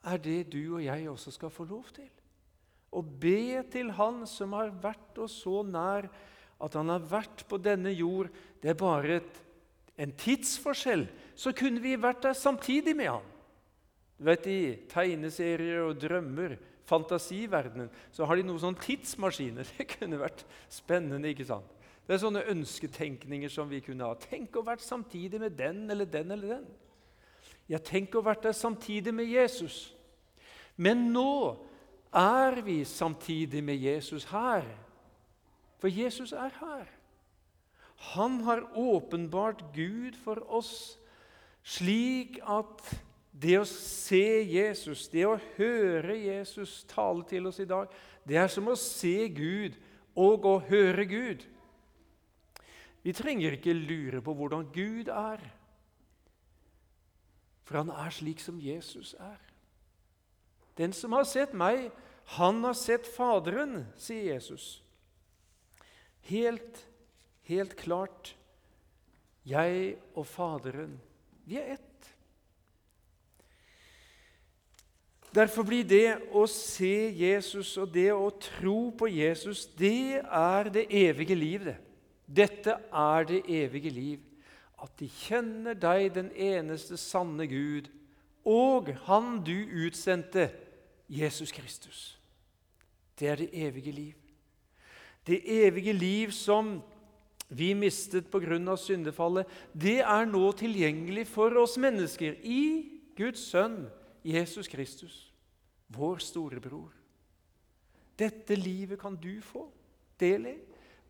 er 0.04 0.20
det 0.24 0.40
du 0.52 0.78
og 0.78 0.84
jeg 0.84 1.10
også 1.12 1.34
skal 1.36 1.52
få 1.52 1.68
lov 1.68 1.90
til. 1.96 2.08
Å 2.94 3.02
be 3.02 3.64
til 3.74 3.92
Han 3.98 4.24
som 4.30 4.54
har 4.56 4.72
vært 4.84 5.18
oss 5.24 5.42
så 5.44 5.64
nær 5.66 6.08
at 6.64 6.76
han 6.78 6.92
har 6.94 7.04
vært 7.04 7.44
på 7.50 7.58
denne 7.60 7.92
jord, 7.92 8.30
det 8.62 8.72
er 8.72 8.80
bare 8.80 9.18
et, 9.20 9.40
en 9.98 10.14
tidsforskjell. 10.18 11.08
Så 11.36 11.54
kunne 11.58 11.82
vi 11.84 11.96
vært 12.00 12.24
der 12.26 12.38
samtidig 12.38 12.96
med 12.98 13.12
ham. 13.12 13.30
Du 14.18 14.28
vet, 14.30 14.48
I 14.48 14.62
tegneserier 14.90 15.82
og 15.84 15.98
drømmer, 16.02 16.58
fantasiverdenen, 16.88 17.90
så 18.12 18.28
har 18.28 18.38
de 18.38 18.46
noen 18.46 18.62
sånne 18.62 18.84
tidsmaskiner. 18.84 19.68
Det 19.78 19.88
kunne 19.96 20.22
vært 20.22 20.46
spennende. 20.72 21.32
ikke 21.32 21.48
sant? 21.48 21.70
Det 22.04 22.16
er 22.16 22.24
sånne 22.24 22.44
ønsketenkninger 22.52 23.52
som 23.52 23.70
vi 23.72 23.80
kunne 23.84 24.08
ha. 24.08 24.16
Tenk 24.20 24.58
å 24.60 24.66
vært 24.68 24.84
samtidig 24.84 25.40
med 25.40 25.56
den 25.58 25.86
eller 25.92 26.10
den 26.10 26.36
eller 26.36 26.58
den. 26.58 26.66
Ja, 27.72 27.80
tenk 27.80 28.16
å 28.16 28.24
vært 28.26 28.44
der 28.44 28.56
samtidig 28.58 29.14
med 29.16 29.30
Jesus. 29.32 29.94
Men 30.76 31.08
nå 31.14 31.56
er 32.14 32.60
vi 32.66 32.84
samtidig 32.86 33.64
med 33.64 33.80
Jesus 33.80 34.28
her. 34.34 34.68
For 35.80 35.88
Jesus 35.88 36.34
er 36.36 36.52
her. 36.60 36.92
Han 38.12 38.42
har 38.44 38.66
åpenbart 38.78 39.64
Gud 39.76 40.18
for 40.24 40.42
oss, 40.52 41.00
slik 41.64 42.40
at 42.44 42.84
det 43.34 43.56
å 43.58 43.66
se 43.68 44.44
Jesus, 44.46 45.08
det 45.10 45.24
å 45.26 45.40
høre 45.56 46.18
Jesus 46.20 46.84
tale 46.92 47.26
til 47.30 47.48
oss 47.50 47.62
i 47.64 47.70
dag, 47.70 47.90
det 48.28 48.38
er 48.40 48.52
som 48.52 48.68
å 48.70 48.78
se 48.80 49.30
Gud 49.34 49.80
og 50.20 50.46
å 50.46 50.58
høre 50.68 51.08
Gud. 51.10 51.48
Vi 53.04 53.16
trenger 53.16 53.58
ikke 53.58 53.76
lure 53.76 54.22
på 54.24 54.36
hvordan 54.38 54.70
Gud 54.76 55.10
er, 55.12 55.42
for 57.64 57.80
han 57.80 57.92
er 57.96 58.14
slik 58.14 58.44
som 58.44 58.60
Jesus 58.62 59.16
er. 59.20 59.40
Den 60.78 60.94
som 60.96 61.14
har 61.16 61.26
sett 61.28 61.54
meg, 61.56 61.90
han 62.38 62.64
har 62.64 62.76
sett 62.78 63.08
Faderen, 63.16 63.84
sier 64.00 64.34
Jesus. 64.34 64.82
Helt, 66.30 66.86
helt 67.50 67.76
klart 67.80 68.36
jeg 69.44 69.98
og 70.16 70.28
Faderen, 70.28 70.96
vi 71.46 71.58
er 71.60 71.76
ett. 71.76 71.90
Derfor 75.34 75.66
blir 75.66 75.84
det 75.88 76.30
å 76.32 76.46
se 76.48 77.10
Jesus 77.18 77.72
og 77.82 77.90
det 77.96 78.12
å 78.14 78.30
tro 78.38 78.92
på 78.96 79.10
Jesus, 79.10 79.66
det 79.66 80.22
er 80.22 80.70
det 80.70 80.86
evige 80.94 81.36
liv. 81.36 81.66
det. 81.66 81.78
Dette 82.26 82.78
er 82.94 83.26
det 83.26 83.42
evige 83.50 83.90
liv. 83.90 84.20
At 84.78 84.94
de 85.00 85.10
kjenner 85.10 85.74
deg, 85.74 86.14
den 86.14 86.32
eneste 86.32 86.98
sanne 86.98 87.48
Gud, 87.48 87.90
og 88.46 88.92
Han 89.08 89.42
du 89.44 89.56
utsendte, 89.86 90.52
Jesus 91.08 91.52
Kristus. 91.52 92.20
Det 93.20 93.28
er 93.28 93.36
det 93.36 93.50
evige 93.54 93.92
liv. 93.92 94.16
Det 95.28 95.42
evige 95.46 95.94
liv 95.94 96.32
som 96.32 96.82
vi 97.54 97.74
mistet 97.78 98.30
pga. 98.32 98.76
syndefallet, 98.78 99.48
det 99.74 100.02
er 100.02 100.26
nå 100.26 100.52
tilgjengelig 100.52 101.28
for 101.28 101.54
oss 101.58 101.78
mennesker 101.78 102.36
i 102.44 102.90
Guds 103.16 103.50
sønn 103.52 103.88
Jesus 104.24 104.68
Kristus, 104.68 105.32
vår 105.88 106.18
storebror. 106.24 106.92
Dette 108.18 108.56
livet 108.56 109.00
kan 109.00 109.16
du 109.16 109.42
få 109.42 109.68
del 110.20 110.48
i. 110.48 110.58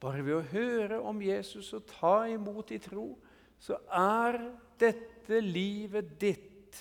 Bare 0.01 0.23
ved 0.23 0.35
å 0.35 0.47
høre 0.51 0.99
om 0.99 1.21
Jesus 1.23 1.71
og 1.77 1.85
ta 1.87 2.25
imot 2.27 2.73
i 2.75 2.79
tro, 2.83 3.13
så 3.59 3.77
er 3.87 4.39
dette 4.79 5.39
livet 5.39 6.17
ditt. 6.19 6.79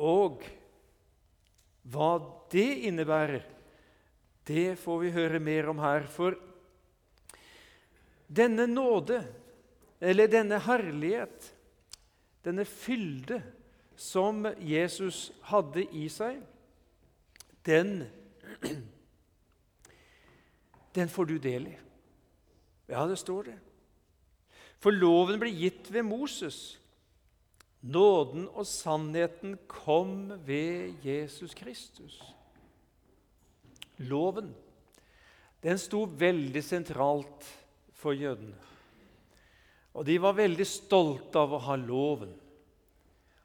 Og 0.00 0.40
hva 1.92 2.14
det 2.52 2.86
innebærer, 2.88 3.42
det 4.48 4.78
får 4.80 5.02
vi 5.02 5.12
høre 5.14 5.42
mer 5.42 5.68
om 5.72 5.82
her. 5.82 6.06
For 6.08 6.38
denne 8.34 8.66
nåde, 8.66 9.22
eller 10.00 10.30
denne 10.30 10.58
herlighet, 10.64 11.50
denne 12.42 12.64
fylde 12.66 13.42
som 13.96 14.46
Jesus 14.58 15.28
hadde 15.46 15.84
i 15.94 16.08
seg, 16.10 16.40
den, 17.66 18.02
den 20.96 21.12
får 21.12 21.30
du 21.30 21.36
del 21.38 21.68
i. 21.70 21.76
Ja, 22.90 23.06
det 23.06 23.20
står 23.20 23.52
det. 23.52 23.58
For 24.82 24.94
loven 24.94 25.38
ble 25.38 25.52
gitt 25.54 25.86
ved 25.94 26.02
Moses. 26.08 26.78
Nåden 27.82 28.48
og 28.50 28.66
sannheten 28.66 29.56
kom 29.70 30.32
ved 30.46 30.98
Jesus 31.06 31.54
Kristus. 31.54 32.18
loven. 34.02 34.54
Den 35.62 35.78
sto 35.78 36.04
veldig 36.18 36.62
sentralt 36.64 37.46
for 38.02 38.18
jødene. 38.18 38.58
Og 39.92 40.06
de 40.08 40.16
var 40.22 40.38
veldig 40.38 40.66
stolte 40.66 41.38
av 41.38 41.52
å 41.52 41.60
ha 41.66 41.76
loven. 41.78 42.32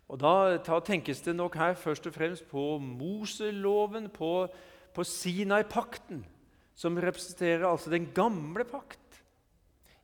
Og 0.07 0.19
Da, 0.21 0.79
tenkes 0.79 1.19
det 1.25 1.35
nok 1.35 1.57
her 1.59 1.75
først 1.75 2.07
og 2.07 2.15
fremst 2.15 2.47
på 2.47 2.77
Moseloven, 2.79 4.07
på, 4.09 4.47
på 4.95 5.03
Sinai-pakten, 5.03 6.23
som 6.77 6.99
representerer 7.01 7.67
altså 7.67 7.91
den 7.91 8.07
gamle 8.15 8.63
pakt. 8.67 9.19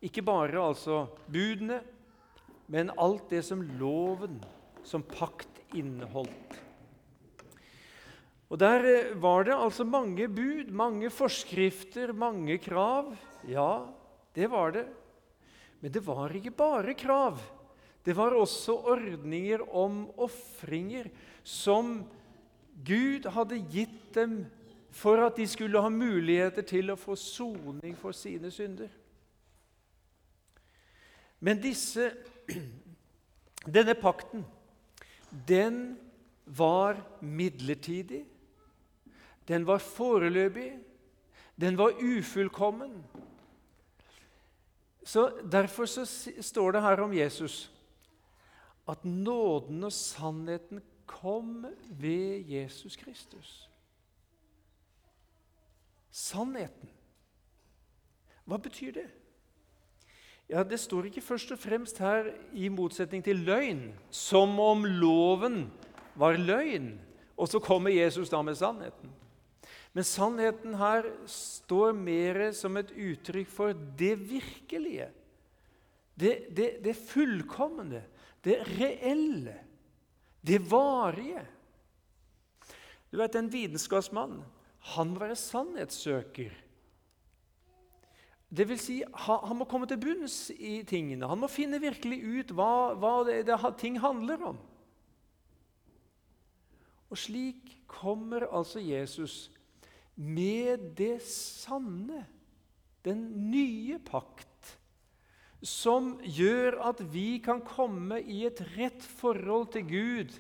Ikke 0.04 0.26
bare 0.26 0.60
altså 0.60 1.06
budene, 1.32 1.80
men 2.68 2.92
alt 3.00 3.30
det 3.32 3.46
som 3.48 3.64
loven 3.80 4.42
som 4.84 5.04
pakt 5.08 5.62
inneholdt. 5.74 6.60
Og 8.52 8.60
Der 8.60 8.84
eh, 8.86 9.14
var 9.18 9.48
det 9.48 9.56
altså 9.56 9.84
mange 9.88 10.28
bud, 10.28 10.70
mange 10.70 11.10
forskrifter, 11.10 12.12
mange 12.14 12.60
krav. 12.62 13.16
Ja, 13.50 13.88
det 14.34 14.50
var 14.52 14.72
det. 14.76 14.88
Men 15.80 15.92
det 15.92 16.02
var 16.06 16.34
ikke 16.36 16.56
bare 16.56 16.96
krav. 16.98 17.42
Det 18.04 18.16
var 18.16 18.36
også 18.36 18.76
ordninger 18.92 19.62
om 19.76 20.06
ofringer 20.18 21.10
som 21.44 22.02
Gud 22.84 23.28
hadde 23.32 23.62
gitt 23.72 24.14
dem 24.16 24.44
for 24.94 25.22
at 25.26 25.38
de 25.38 25.46
skulle 25.48 25.82
ha 25.82 25.90
muligheter 25.90 26.66
til 26.68 26.92
å 26.94 27.00
få 27.00 27.16
soning 27.18 27.96
for 28.00 28.16
sine 28.16 28.52
synder. 28.54 28.92
Men 31.44 31.60
disse, 31.64 32.12
denne 33.76 33.96
pakten, 34.00 34.46
den 35.48 35.98
var 36.46 37.00
midlertidig. 37.20 38.24
Den 39.48 39.66
var 39.68 39.84
foreløpig. 39.84 40.72
Den 41.60 41.78
var 41.78 42.00
ufullkommen. 42.00 43.02
Så 45.06 45.30
Derfor 45.52 45.86
så 45.86 46.06
står 46.42 46.72
det 46.72 46.82
her 46.82 47.02
om 47.04 47.14
Jesus 47.14 47.70
at 48.88 49.06
nåden 49.06 49.84
og 49.84 49.92
sannheten 49.92 50.82
kom 51.08 51.66
ved 51.90 52.44
Jesus 52.50 52.96
Kristus. 52.96 53.70
Sannheten. 56.12 56.90
Hva 58.44 58.58
betyr 58.58 58.92
det? 58.92 59.08
Ja, 60.50 60.64
Det 60.64 60.80
står 60.80 61.08
ikke 61.08 61.22
først 61.22 61.52
og 61.52 61.60
fremst 61.60 61.98
her 61.98 62.34
i 62.54 62.68
motsetning 62.68 63.24
til 63.24 63.40
løgn, 63.48 63.94
som 64.12 64.60
om 64.60 64.84
loven 64.86 65.72
var 66.16 66.38
løgn, 66.38 67.00
og 67.38 67.48
så 67.48 67.60
kommer 67.60 67.90
Jesus 67.90 68.30
da 68.30 68.42
med 68.42 68.56
sannheten. 68.56 69.10
Men 69.94 70.08
sannheten 70.10 70.74
her 70.80 71.06
står 71.30 71.94
mer 71.94 72.48
som 72.58 72.78
et 72.82 72.90
uttrykk 72.92 73.52
for 73.54 73.78
det 73.98 74.16
virkelige, 74.26 75.12
det, 76.18 76.34
det, 76.54 76.70
det 76.86 76.96
fullkomne, 76.98 78.02
det 78.46 78.60
reelle, 78.78 79.56
det 80.42 80.60
varige. 80.70 81.46
Du 83.10 83.18
vet, 83.22 83.36
En 83.36 83.50
vitenskapsmann 83.50 84.42
han 84.84 85.14
var 85.16 85.32
en 85.32 85.40
sannhetssøker. 85.40 86.52
Det 88.54 88.66
vil 88.70 88.80
si, 88.80 89.00
Han 89.14 89.58
må 89.58 89.66
komme 89.66 89.88
til 89.88 89.98
bunns 89.98 90.52
i 90.52 90.84
tingene. 90.86 91.30
Han 91.30 91.40
må 91.40 91.48
finne 91.50 91.80
virkelig 91.82 92.20
ut 92.20 92.52
hva, 92.52 92.94
hva 93.00 93.24
det, 93.26 93.46
det, 93.48 93.58
ting 93.80 93.98
handler 94.04 94.44
om. 94.52 94.60
Og 97.10 97.18
slik 97.18 97.78
kommer 97.88 98.46
altså 98.50 98.82
Jesus 98.84 99.53
med 100.16 100.94
det 100.98 101.18
sanne, 101.26 102.26
den 103.04 103.26
nye 103.52 103.98
pakt, 104.04 104.50
som 105.64 106.18
gjør 106.24 106.78
at 106.90 107.02
vi 107.14 107.40
kan 107.44 107.62
komme 107.64 108.20
i 108.20 108.44
et 108.48 108.60
rett 108.76 109.04
forhold 109.20 109.72
til 109.76 109.86
Gud 109.88 110.34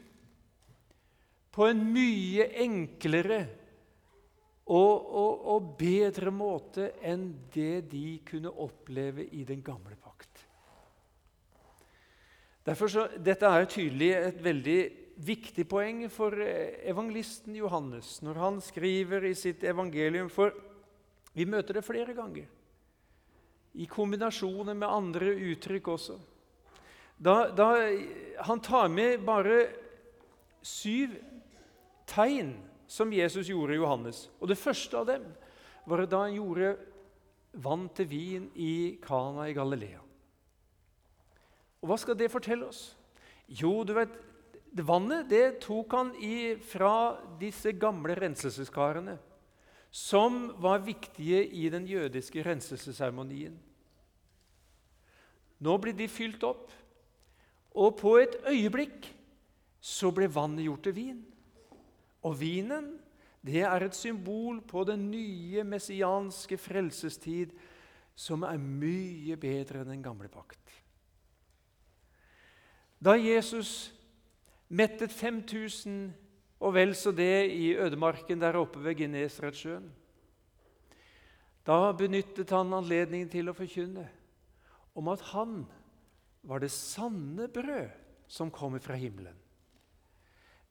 på 1.53 1.67
en 1.69 1.83
mye 1.93 2.47
enklere 2.63 3.43
og, 4.63 4.93
og, 4.95 5.45
og, 5.53 5.69
bedre 5.79 6.31
måte 6.31 6.89
enn 7.03 7.27
det 7.53 7.85
de 7.91 8.19
kunne 8.27 8.51
oppleve 8.63 9.25
i 9.35 9.43
den 9.47 9.63
gamle 9.63 9.95
pakt. 9.99 10.45
Derfor 12.63 12.91
så, 12.91 13.07
Dette 13.19 13.47
er 13.47 13.67
tydelig 13.67 14.11
et 14.15 14.39
veldig 14.43 14.79
viktig 15.15 15.65
poeng 15.69 16.05
for 16.11 16.35
eh, 16.41 16.81
evangelisten 16.89 17.55
Johannes 17.57 18.17
når 18.25 18.39
han 18.41 18.59
skriver 18.63 19.25
i 19.29 19.35
sitt 19.37 19.63
evangelium. 19.63 20.29
For 20.33 20.53
vi 21.33 21.45
møter 21.49 21.77
det 21.77 21.85
flere 21.85 22.15
ganger, 22.17 22.47
i 23.73 23.87
kombinasjoner 23.89 24.77
med 24.77 24.89
andre 24.89 25.33
uttrykk 25.51 25.87
også. 25.95 26.19
Da, 27.17 27.47
da 27.49 27.67
Han 28.45 28.59
tar 28.61 28.89
med 28.89 29.23
bare 29.25 29.67
syv 30.61 31.15
tegn 32.09 32.55
som 32.87 33.13
Jesus 33.13 33.49
gjorde 33.49 33.73
i 33.73 33.81
Johannes. 33.81 34.27
Og 34.39 34.47
Det 34.47 34.57
første 34.57 34.97
av 34.97 35.07
dem 35.07 35.25
var 35.85 36.05
da 36.05 36.25
han 36.25 36.35
gjorde 36.37 36.75
vann 37.53 37.87
til 37.95 38.09
vin 38.09 38.49
i 38.55 38.99
Kana 39.01 39.47
i 39.49 39.53
Galilea. 39.53 40.01
Og 41.81 41.89
Hva 41.89 41.97
skal 41.97 42.17
det 42.17 42.31
fortelle 42.31 42.69
oss? 42.69 42.95
Jo, 43.47 43.83
du 43.83 43.93
vet, 43.93 44.13
Vannet 44.73 45.29
det 45.29 45.59
tok 45.61 45.93
han 45.93 46.09
fra 46.65 47.19
disse 47.37 47.75
gamle 47.77 48.15
renselseskarene, 48.17 49.19
som 49.93 50.47
var 50.57 50.81
viktige 50.81 51.43
i 51.45 51.69
den 51.69 51.85
jødiske 51.85 52.41
renselsesseremonien. 52.41 53.53
Nå 55.61 55.77
ble 55.77 55.93
de 55.93 56.07
fylt 56.09 56.41
opp, 56.43 56.71
og 57.77 57.97
på 58.01 58.17
et 58.21 58.39
øyeblikk 58.49 59.11
så 59.83 60.09
ble 60.15 60.25
vannet 60.31 60.65
gjort 60.65 60.83
til 60.87 60.97
vin. 60.97 61.21
Og 62.25 62.39
vinen 62.39 62.95
det 63.43 63.61
er 63.67 63.83
et 63.83 63.95
symbol 63.95 64.61
på 64.65 64.85
den 64.87 65.09
nye 65.11 65.65
messianske 65.67 66.57
frelsestid, 66.57 67.51
som 68.15 68.45
er 68.47 68.61
mye 68.61 69.35
bedre 69.41 69.81
enn 69.81 69.91
den 69.91 70.05
gamle 70.05 70.29
pakt. 70.31 70.61
Da 73.03 73.17
Jesus 73.19 73.91
mettet 74.73 75.13
5000 75.13 76.11
og 76.63 76.73
vel 76.77 76.93
så 76.95 77.11
det 77.15 77.51
i 77.51 77.73
ødemarken 77.75 78.41
der 78.41 78.57
oppe 78.57 78.81
ved 78.83 78.97
Genesaretsjøen, 79.01 79.85
da 81.63 81.77
benyttet 81.95 82.51
han 82.51 82.73
anledningen 82.75 83.29
til 83.31 83.51
å 83.51 83.55
forkynne 83.55 84.05
om 84.99 85.09
at 85.11 85.23
han 85.31 85.61
var 86.43 86.59
det 86.63 86.71
sanne 86.75 87.47
brød 87.51 87.91
som 88.27 88.51
kommer 88.51 88.83
fra 88.83 88.97
himmelen. 88.99 89.35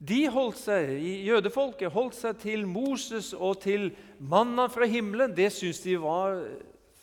De 0.02 0.24
holdt 0.34 0.58
seg, 0.58 0.96
Jødefolket 1.28 1.92
holdt 1.94 2.16
seg 2.18 2.40
til 2.42 2.66
Moses 2.66 3.30
og 3.32 3.60
til 3.62 3.92
manna 4.18 4.66
fra 4.72 4.88
himmelen. 4.90 5.30
Det 5.30 5.46
syntes 5.54 5.84
de 5.84 5.94
var 6.02 6.40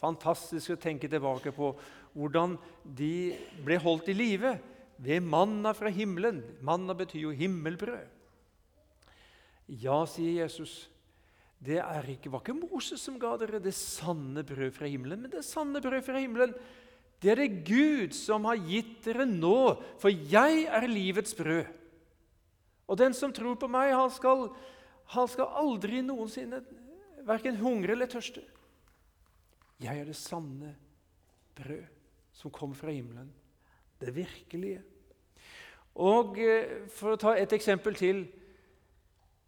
fantastisk 0.01 0.75
å 0.75 0.81
tenke 0.81 1.07
tilbake 1.07 1.53
på. 1.55 1.71
Hvordan 2.11 2.57
de 2.83 3.31
ble 3.63 3.77
holdt 3.79 4.11
i 4.11 4.17
live 4.17 4.57
ved 4.99 5.23
manna 5.23 5.73
fra 5.73 5.91
himmelen. 5.93 6.41
Manna 6.61 6.95
betyr 6.97 7.29
jo 7.29 7.35
himmelbrød. 7.35 8.07
Ja, 9.79 10.01
sier 10.09 10.43
Jesus. 10.43 10.89
Det 11.59 11.79
ikke, 12.07 12.31
var 12.31 12.41
ikke 12.41 12.55
Moses 12.55 13.01
som 13.03 13.17
ga 13.19 13.33
dere 13.39 13.59
det 13.59 13.75
sanne 13.75 14.45
brød 14.47 14.71
fra 14.75 14.87
himmelen, 14.87 15.21
men 15.23 15.31
det 15.31 15.43
sanne 15.43 15.81
brød 15.83 16.01
fra 16.05 16.21
himmelen, 16.21 16.53
det 17.19 17.33
er 17.33 17.41
det 17.41 17.65
Gud 17.67 18.15
som 18.15 18.47
har 18.47 18.61
gitt 18.63 19.03
dere 19.03 19.25
nå, 19.27 19.75
for 19.99 20.07
jeg 20.07 20.63
er 20.71 20.87
livets 20.87 21.35
brød. 21.35 21.67
Og 22.87 22.97
den 22.97 23.13
som 23.13 23.33
tror 23.35 23.59
på 23.59 23.67
meg, 23.69 23.91
han 23.91 24.11
skal, 24.11 24.47
han 25.13 25.27
skal 25.29 25.51
aldri 25.59 25.99
noensinne 26.01 26.61
verken 27.27 27.59
hungre 27.59 27.93
eller 27.93 28.09
tørste. 28.09 28.41
Jeg 29.83 29.99
er 29.99 30.07
det 30.07 30.15
sanne 30.17 30.73
brød 31.59 31.83
som 32.39 32.55
kom 32.55 32.71
fra 32.75 32.95
himmelen. 32.95 33.29
Det 33.99 34.15
virkelige. 34.15 34.81
Og 35.99 36.37
eh, 36.39 36.85
For 36.93 37.15
å 37.15 37.19
ta 37.19 37.35
et 37.37 37.53
eksempel 37.55 37.97
til. 37.99 38.25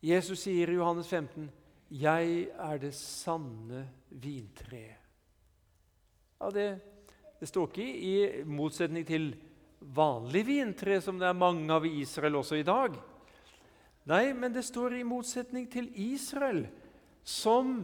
Jesus 0.01 0.47
sier 0.47 0.71
i 0.71 0.79
Johannes 0.79 1.07
15.: 1.07 1.49
Jeg 1.93 2.47
er 2.57 2.81
det 2.81 2.93
sanne 2.97 3.85
vintreet. 4.09 4.97
Ja, 6.41 6.49
det, 6.49 6.67
det 7.39 7.47
står 7.47 7.67
ikke 7.69 7.85
i 7.85 8.43
motsetning 8.49 9.05
til 9.05 9.35
vanlig 9.81 10.41
vintre, 10.47 10.97
som 11.01 11.19
det 11.19 11.27
er 11.29 11.37
mange 11.37 11.69
av 11.73 11.85
i 11.85 11.99
Israel 12.01 12.39
også 12.39 12.57
i 12.57 12.65
dag. 12.65 12.97
Nei, 14.09 14.31
men 14.33 14.53
det 14.53 14.63
står 14.65 14.97
i 14.97 15.05
motsetning 15.05 15.67
til 15.69 15.91
Israel, 15.93 16.63
som 17.21 17.83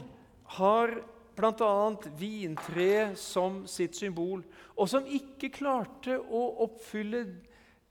har 0.57 0.95
bl.a. 1.37 2.09
vintre 2.17 3.15
som 3.19 3.61
sitt 3.69 3.95
symbol, 3.95 4.41
og 4.75 4.89
som 4.89 5.05
ikke 5.05 5.51
klarte 5.53 6.17
å 6.17 6.43
oppfylle 6.65 7.23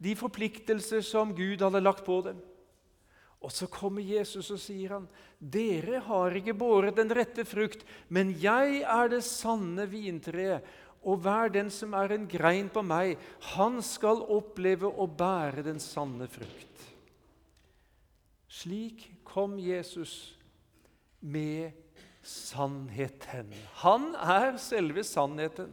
de 0.02 0.12
forpliktelser 0.18 1.04
som 1.06 1.32
Gud 1.36 1.62
hadde 1.64 1.82
lagt 1.82 2.04
på 2.06 2.20
dem. 2.26 2.40
Og 3.44 3.52
så 3.52 3.68
kommer 3.70 4.02
Jesus 4.02 4.48
og 4.50 4.58
sier 4.58 4.96
han, 4.96 5.06
'Dere 5.38 6.00
har 6.02 6.34
ikke 6.34 6.56
båret 6.56 6.96
den 6.96 7.12
rette 7.12 7.44
frukt, 7.44 7.84
men 8.08 8.32
jeg 8.40 8.82
er 8.82 9.08
det 9.12 9.22
sanne 9.24 9.86
vintreet.' 9.86 10.64
Og 11.06 11.20
hver 11.22 11.52
den 11.54 11.68
som 11.70 11.92
er 11.94 12.16
en 12.16 12.24
grein 12.26 12.66
på 12.66 12.82
meg, 12.82 13.14
han 13.54 13.78
skal 13.78 14.24
oppleve 14.26 14.88
å 14.90 15.06
bære 15.06 15.62
den 15.62 15.78
sanne 15.78 16.26
frukt. 16.26 16.80
Slik 18.50 19.04
kom 19.22 19.54
Jesus 19.60 20.34
med 21.20 21.85
sannheten. 22.26 23.52
Han 23.82 24.14
er 24.14 24.56
selve 24.60 25.04
sannheten. 25.04 25.70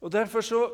Og 0.00 0.12
Derfor 0.12 0.40
så 0.44 0.68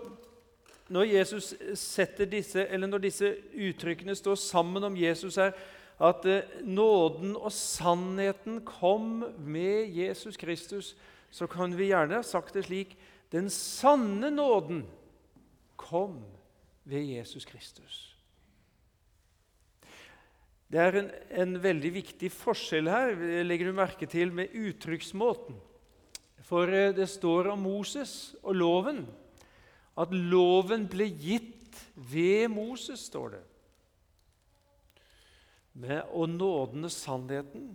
når 0.91 1.07
Jesus 1.07 1.55
setter 1.79 2.27
disse, 2.27 2.67
eller 2.67 2.91
når 2.91 3.05
disse 3.05 3.29
uttrykkene 3.55 4.15
står 4.19 4.35
sammen 4.35 4.85
om 4.85 4.97
Jesus 4.99 5.39
her, 5.39 5.55
at 6.01 6.27
eh, 6.27 6.49
nåden 6.67 7.37
og 7.37 7.53
sannheten 7.53 8.63
kom 8.67 9.23
med 9.39 9.93
Jesus 9.95 10.37
Kristus, 10.41 10.97
så 11.31 11.47
kan 11.47 11.77
vi 11.79 11.93
gjerne 11.93 12.19
ha 12.19 12.27
sagt 12.27 12.57
det 12.57 12.65
slik 12.67 12.97
den 13.31 13.51
sanne 13.55 14.33
nåden 14.35 14.83
kom 15.79 16.19
ved 16.85 17.07
Jesus 17.07 17.45
Kristus. 17.45 18.10
Det 20.71 20.79
er 20.79 21.01
en, 21.01 21.09
en, 21.43 21.57
veldig 21.59 21.91
viktig 21.97 22.31
forskjell 22.31 22.91
her, 22.91 23.17
legger 23.43 23.71
du 23.71 23.75
merke 23.75 24.07
til, 24.07 24.31
med 24.31 24.55
uttrykksmåten. 24.55 25.57
For 26.47 26.71
eh, 26.71 26.93
det 26.95 27.09
står 27.11 27.51
om 27.53 27.65
Moses 27.67 28.37
og 28.43 28.55
loven 28.59 29.05
at 29.99 30.13
loven 30.15 30.87
ble 30.91 31.09
gitt 31.11 31.79
ved 31.95 32.49
Moses, 32.55 33.03
står 33.11 33.35
det. 33.35 33.43
Men, 35.81 36.05
og 36.15 36.31
nåden 36.31 36.87
og 36.87 36.95
sannheten 36.95 37.73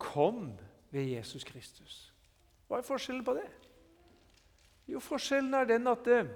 kom 0.00 0.54
ved 0.92 1.12
Jesus 1.12 1.44
Kristus. 1.44 1.98
Hva 2.68 2.80
er 2.80 2.88
forskjellen 2.88 3.24
på 3.24 3.36
det? 3.36 3.48
Jo, 4.90 5.00
Forskjellen 5.00 5.54
er 5.54 5.68
den 5.68 5.86
at 5.88 6.08
eh, 6.10 6.32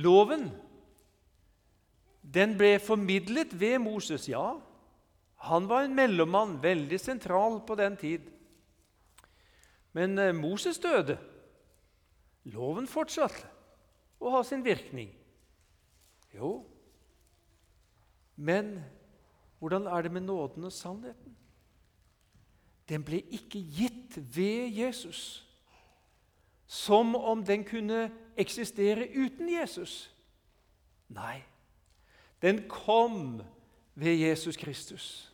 loven 0.00 0.48
den 2.34 2.56
ble 2.58 2.76
formidlet 2.82 3.54
ved 3.60 3.78
Moses. 3.78 4.28
Ja, 4.28 4.56
han 5.46 5.68
var 5.68 5.84
en 5.86 5.94
mellommann, 5.94 6.58
veldig 6.62 6.98
sentral 7.00 7.60
på 7.66 7.76
den 7.78 7.96
tid. 7.96 8.30
Men 9.96 10.18
eh, 10.18 10.34
Moses 10.34 10.78
døde. 10.82 11.18
Loven 12.52 12.86
fortsatte 12.90 13.48
å 14.22 14.32
ha 14.34 14.42
sin 14.46 14.64
virkning. 14.64 15.10
Jo, 16.34 16.66
men 18.36 18.76
hvordan 19.58 19.86
er 19.88 20.04
det 20.04 20.12
med 20.12 20.26
nåden 20.26 20.68
og 20.68 20.72
sannheten? 20.72 21.32
Den 22.86 23.02
ble 23.02 23.22
ikke 23.34 23.58
gitt 23.58 24.18
ved 24.36 24.68
Jesus, 24.76 25.42
som 26.66 27.14
om 27.16 27.42
den 27.44 27.64
kunne 27.66 28.10
eksistere 28.38 29.08
uten 29.16 29.48
Jesus. 29.50 30.10
Nei, 31.08 31.40
den 32.42 32.68
kom 32.68 33.42
ved 33.94 34.14
Jesus 34.14 34.56
Kristus. 34.56 35.32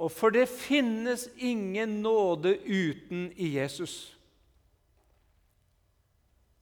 Og 0.00 0.12
for 0.12 0.32
det 0.32 0.48
finnes 0.48 1.28
ingen 1.36 2.00
nåde 2.02 2.54
uten 2.64 3.32
i 3.36 3.54
Jesus. 3.58 4.16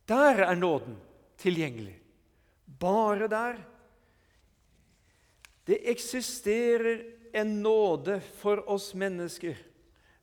Der 0.09 0.43
er 0.43 0.55
nåden 0.55 0.97
tilgjengelig. 1.39 2.01
Bare 2.81 3.29
der. 3.29 3.61
Det 5.67 5.91
eksisterer 5.91 7.03
en 7.33 7.63
nåde 7.63 8.21
for 8.41 8.65
oss 8.71 8.95
mennesker, 8.95 9.57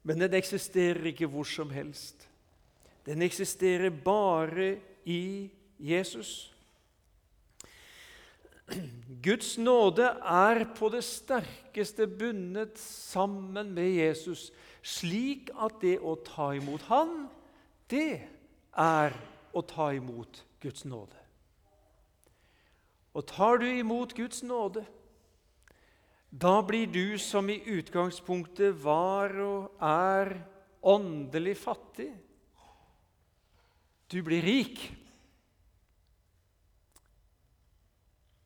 men 0.04 0.20
den 0.20 0.34
eksisterer 0.34 1.06
ikke 1.06 1.30
hvor 1.30 1.44
som 1.44 1.70
helst. 1.70 2.28
Den 3.06 3.22
eksisterer 3.22 3.90
bare 3.90 4.78
i 5.06 5.50
Jesus. 5.80 6.55
Guds 9.26 9.58
nåde 9.58 10.08
er 10.22 10.64
på 10.78 10.90
det 10.94 11.04
sterkeste 11.06 12.08
bundet 12.10 12.80
sammen 12.82 13.74
med 13.74 13.92
Jesus, 13.94 14.50
slik 14.82 15.52
at 15.54 15.78
det 15.82 15.98
å 16.02 16.16
ta 16.26 16.52
imot 16.58 16.86
Han, 16.90 17.28
det 17.90 18.26
er 18.74 19.16
å 19.54 19.62
ta 19.66 19.92
imot 19.94 20.42
Guds 20.62 20.86
nåde. 20.86 21.22
Og 23.16 23.24
tar 23.30 23.62
du 23.62 23.68
imot 23.70 24.14
Guds 24.18 24.44
nåde, 24.44 24.84
da 26.36 26.60
blir 26.66 26.90
du 26.92 27.16
som 27.22 27.48
i 27.50 27.62
utgangspunktet 27.78 28.76
var 28.84 29.32
og 29.40 29.78
er 29.80 30.34
åndelig 30.84 31.56
fattig. 31.62 32.10
Du 34.12 34.20
blir 34.26 34.44
rik. 34.44 34.82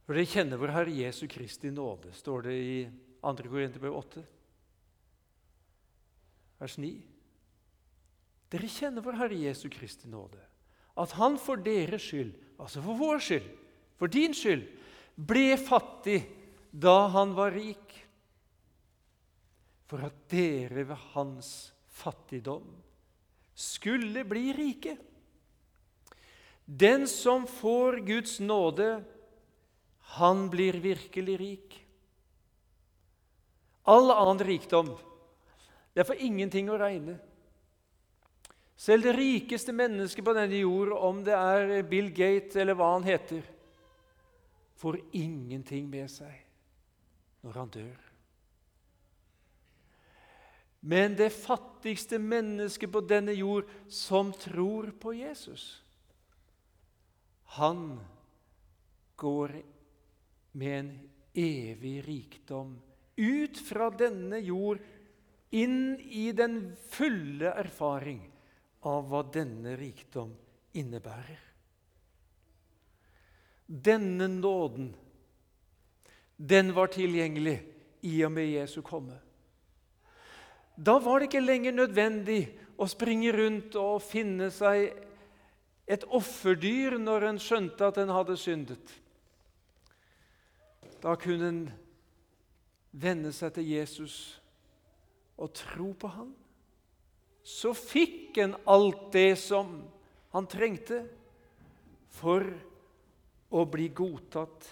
For 0.10 0.18
dere 0.18 0.26
kjenner 0.26 0.58
vår 0.58 0.72
Herre 0.74 0.94
Jesu 1.04 1.28
Kristi 1.30 1.70
nåde, 1.70 2.10
står 2.18 2.48
det 2.48 2.54
i 2.58 2.78
2. 3.22 3.34
Korinterbrev 3.46 3.94
8, 3.94 4.22
vers 6.58 6.78
9. 6.82 6.88
Dere 8.50 8.70
kjenner 8.74 9.06
vår 9.06 9.20
Herre 9.20 9.38
Jesu 9.38 9.68
Kristi 9.70 10.10
nåde 10.10 10.42
at 10.98 11.14
han 11.20 11.38
for 11.38 11.62
deres 11.62 12.08
skyld, 12.08 12.32
altså 12.58 12.82
for 12.88 12.98
vår 12.98 13.22
skyld, 13.22 13.52
for 14.02 14.10
din 14.10 14.34
skyld, 14.34 14.66
ble 15.14 15.54
fattig 15.62 16.18
da 16.74 16.96
han 17.14 17.38
var 17.38 17.54
rik, 17.54 17.94
for 19.86 20.10
at 20.10 20.18
dere 20.34 20.88
ved 20.90 21.06
hans 21.14 21.54
fattigdom 22.02 22.66
skulle 23.54 24.26
bli 24.26 24.58
rike. 24.58 24.98
Den 26.66 27.06
som 27.06 27.46
får 27.62 28.02
Guds 28.10 28.40
nåde, 28.42 29.04
han 30.18 30.48
blir 30.50 30.80
virkelig 30.82 31.38
rik. 31.40 31.78
All 33.90 34.12
annen 34.12 34.44
rikdom 34.46 34.96
det 35.94 36.04
er 36.04 36.08
for 36.08 36.22
ingenting 36.22 36.70
å 36.72 36.78
regne. 36.80 37.18
Selv 38.80 39.04
det 39.04 39.16
rikeste 39.18 39.74
mennesket 39.76 40.24
på 40.24 40.36
denne 40.38 40.62
jord, 40.62 40.94
om 40.96 41.24
det 41.26 41.36
er 41.36 41.82
Bill 41.90 42.12
Gates 42.16 42.56
eller 42.56 42.78
hva 42.80 42.94
han 42.94 43.04
heter, 43.04 43.42
får 44.80 45.02
ingenting 45.12 45.90
med 45.92 46.08
seg 46.14 46.38
når 47.44 47.60
han 47.60 47.74
dør. 47.74 47.98
Men 50.80 51.18
det 51.20 51.34
fattigste 51.36 52.22
mennesket 52.24 52.92
på 52.94 53.02
denne 53.04 53.36
jord 53.36 53.68
som 53.92 54.32
tror 54.32 54.94
på 55.02 55.12
Jesus, 55.18 55.82
han 57.60 57.98
går 59.20 59.58
med 60.60 60.76
en 60.80 60.92
evig 61.40 61.96
rikdom 62.08 62.76
ut 63.20 63.60
fra 63.68 63.90
denne 63.90 64.40
jord 64.44 64.80
inn 65.56 65.96
i 66.00 66.30
den 66.36 66.60
fulle 66.92 67.52
erfaring 67.58 68.22
av 68.88 69.08
hva 69.10 69.24
denne 69.34 69.76
rikdom 69.80 70.32
innebærer. 70.78 71.40
Denne 73.66 74.28
nåden, 74.28 74.94
den 76.36 76.72
var 76.74 76.94
tilgjengelig 76.94 77.58
i 78.08 78.16
og 78.26 78.32
med 78.34 78.48
Jesu 78.50 78.80
komme. 78.86 79.20
Da 80.80 80.96
var 81.04 81.20
det 81.20 81.28
ikke 81.28 81.44
lenger 81.44 81.76
nødvendig 81.76 82.40
å 82.80 82.88
springe 82.88 83.34
rundt 83.36 83.76
og 83.76 84.00
finne 84.06 84.48
seg 84.56 84.94
et 85.90 86.06
offerdyr 86.16 86.96
når 87.02 87.28
en 87.34 87.42
skjønte 87.42 87.90
at 87.90 88.00
en 88.00 88.14
hadde 88.16 88.38
syndet. 88.40 88.94
Da 91.00 91.16
kunne 91.20 91.48
en 91.48 91.64
vende 92.92 93.32
seg 93.36 93.54
til 93.56 93.70
Jesus 93.70 94.16
og 95.40 95.54
tro 95.56 95.94
på 95.96 96.10
ham 96.12 96.34
så 97.50 97.72
fikk 97.74 98.38
en 98.44 98.56
alt 98.70 99.10
det 99.14 99.38
som 99.42 99.80
han 100.34 100.48
trengte 100.50 101.02
for 102.20 102.46
å 103.50 103.64
bli 103.66 103.88
godtatt 103.96 104.68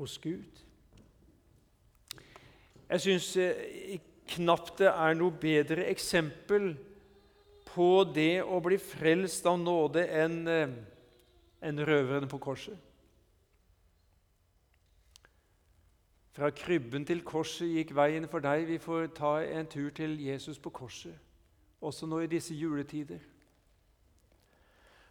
hos 0.00 0.16
Gud. 0.22 0.62
Jeg 2.90 3.02
syns 3.04 3.26
eh, 3.38 3.98
knapt 4.32 4.80
det 4.80 4.88
er 4.90 5.18
noe 5.18 5.34
bedre 5.42 5.84
eksempel 5.90 6.72
på 7.68 7.90
det 8.14 8.40
å 8.42 8.58
bli 8.64 8.80
frelst 8.82 9.46
av 9.46 9.60
nåde 9.60 10.06
enn 10.22 10.40
eh, 10.48 10.72
en 11.60 11.84
røveren 11.84 12.30
på 12.30 12.40
korset. 12.40 12.89
Fra 16.32 16.50
krybben 16.54 17.04
til 17.06 17.24
korset 17.26 17.72
gikk 17.72 17.94
veien 17.96 18.28
for 18.30 18.44
deg. 18.44 18.68
Vi 18.68 18.78
får 18.78 19.10
ta 19.16 19.40
en 19.42 19.66
tur 19.66 19.90
til 19.94 20.14
Jesus 20.22 20.58
på 20.62 20.70
korset 20.70 21.18
også 21.80 22.08
nå 22.08 22.20
i 22.20 22.30
disse 22.30 22.54
juletider. 22.54 23.20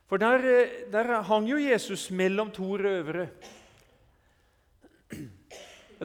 For 0.09 0.17
der, 0.17 0.41
der 0.91 1.21
hang 1.21 1.49
jo 1.49 1.57
Jesus 1.57 2.09
mellom 2.11 2.51
to 2.51 2.77
røvere. 2.77 3.27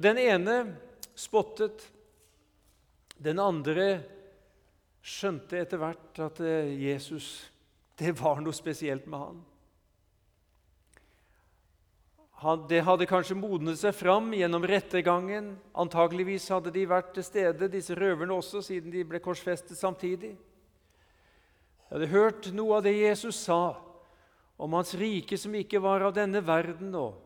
Den 0.02 0.18
ene 0.18 0.56
spottet. 1.14 1.90
Den 3.24 3.38
andre 3.38 4.02
skjønte 5.04 5.60
etter 5.60 5.80
hvert 5.80 6.18
at 6.20 6.40
eh, 6.44 6.72
Jesus 6.90 7.50
det 7.94 8.10
var 8.18 8.40
noe 8.42 8.56
spesielt 8.56 9.06
med 9.06 9.20
han. 9.20 9.36
Det 12.44 12.82
hadde 12.84 13.06
kanskje 13.08 13.36
modnet 13.38 13.78
seg 13.80 13.94
fram 13.96 14.26
gjennom 14.36 14.64
rettergangen. 14.68 15.54
Antakeligvis 15.80 16.50
hadde 16.52 16.72
de 16.74 16.82
vært 16.84 17.14
til 17.16 17.24
stede, 17.24 17.70
disse 17.72 17.96
røverne 17.96 18.36
også, 18.36 18.60
siden 18.66 18.92
de 18.92 19.04
ble 19.08 19.20
korsfestet 19.24 19.78
samtidig. 19.78 20.34
Jeg 21.88 21.94
hadde 21.94 22.10
hørt 22.12 22.50
noe 22.52 22.76
av 22.76 22.84
det 22.84 22.92
Jesus 22.98 23.38
sa 23.46 23.78
om 24.60 24.76
hans 24.76 24.92
rike 25.00 25.38
som 25.40 25.56
ikke 25.56 25.80
var 25.80 26.04
av 26.04 26.12
denne 26.18 26.44
verden. 26.44 26.92
Og, 27.00 27.16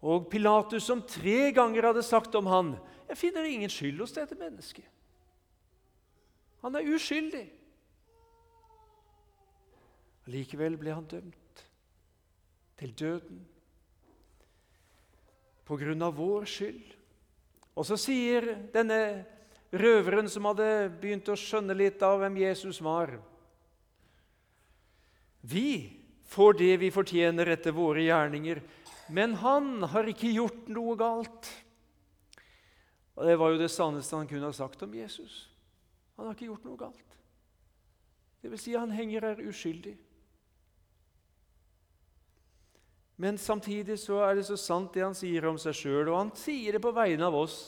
og 0.00 0.30
Pilatus 0.32 0.88
som 0.88 1.04
tre 1.04 1.50
ganger 1.52 1.90
hadde 1.90 2.06
sagt 2.06 2.34
om 2.34 2.48
han, 2.48 2.78
'Jeg 3.10 3.18
finner 3.18 3.44
ingen 3.44 3.68
skyld 3.68 4.00
hos 4.00 4.16
dette 4.16 4.38
mennesket.' 4.38 4.88
Han 6.62 6.76
er 6.76 6.88
uskyldig. 6.94 7.46
Likevel 10.26 10.76
ble 10.78 10.94
han 10.94 11.04
dømt 11.04 11.64
til 12.78 12.92
døden 12.96 13.49
på 15.70 15.78
grunn 15.78 16.02
av 16.02 16.16
vår 16.18 16.48
skyld. 16.50 16.96
Og 17.78 17.86
så 17.86 17.94
sier 18.00 18.48
denne 18.74 19.22
røveren 19.70 20.26
som 20.30 20.48
hadde 20.50 20.90
begynt 20.98 21.30
å 21.30 21.38
skjønne 21.38 21.76
litt 21.78 22.02
av 22.02 22.18
hvem 22.18 22.40
Jesus 22.42 22.80
var 22.82 23.14
Vi 25.46 25.94
får 26.26 26.58
det 26.58 26.74
vi 26.82 26.90
fortjener 26.92 27.52
etter 27.54 27.72
våre 27.72 28.02
gjerninger, 28.02 28.60
men 29.14 29.38
han 29.40 29.86
har 29.94 30.10
ikke 30.10 30.34
gjort 30.34 30.66
noe 30.68 30.98
galt. 30.98 31.48
Og 33.16 33.24
Det 33.26 33.38
var 33.38 33.54
jo 33.54 33.62
det 33.62 33.70
sanneste 33.70 34.18
han 34.18 34.28
kunne 34.28 34.50
ha 34.50 34.52
sagt 34.52 34.82
om 34.82 34.92
Jesus. 34.94 35.46
Han 36.18 36.26
har 36.26 36.36
ikke 36.36 36.50
gjort 36.50 36.66
noe 36.66 36.78
galt. 36.82 37.16
Det 38.42 38.50
vil 38.50 38.60
si, 38.60 38.74
han 38.74 38.92
henger 38.92 39.30
her 39.30 39.42
uskyldig. 39.48 39.96
Men 43.20 43.36
samtidig 43.38 43.98
så 44.00 44.22
er 44.24 44.38
det 44.38 44.46
så 44.48 44.56
sant 44.56 44.94
det 44.96 45.04
han 45.04 45.16
sier 45.16 45.44
om 45.50 45.58
seg 45.60 45.76
sjøl, 45.76 46.08
og 46.08 46.16
han 46.16 46.32
sier 46.38 46.76
det 46.76 46.80
på 46.80 46.94
vegne 46.96 47.26
av 47.26 47.36
oss. 47.36 47.58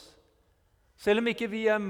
Selv 0.96 1.20
om 1.20 1.28
ikke 1.28 1.50
vi 1.52 1.66
er 1.68 1.82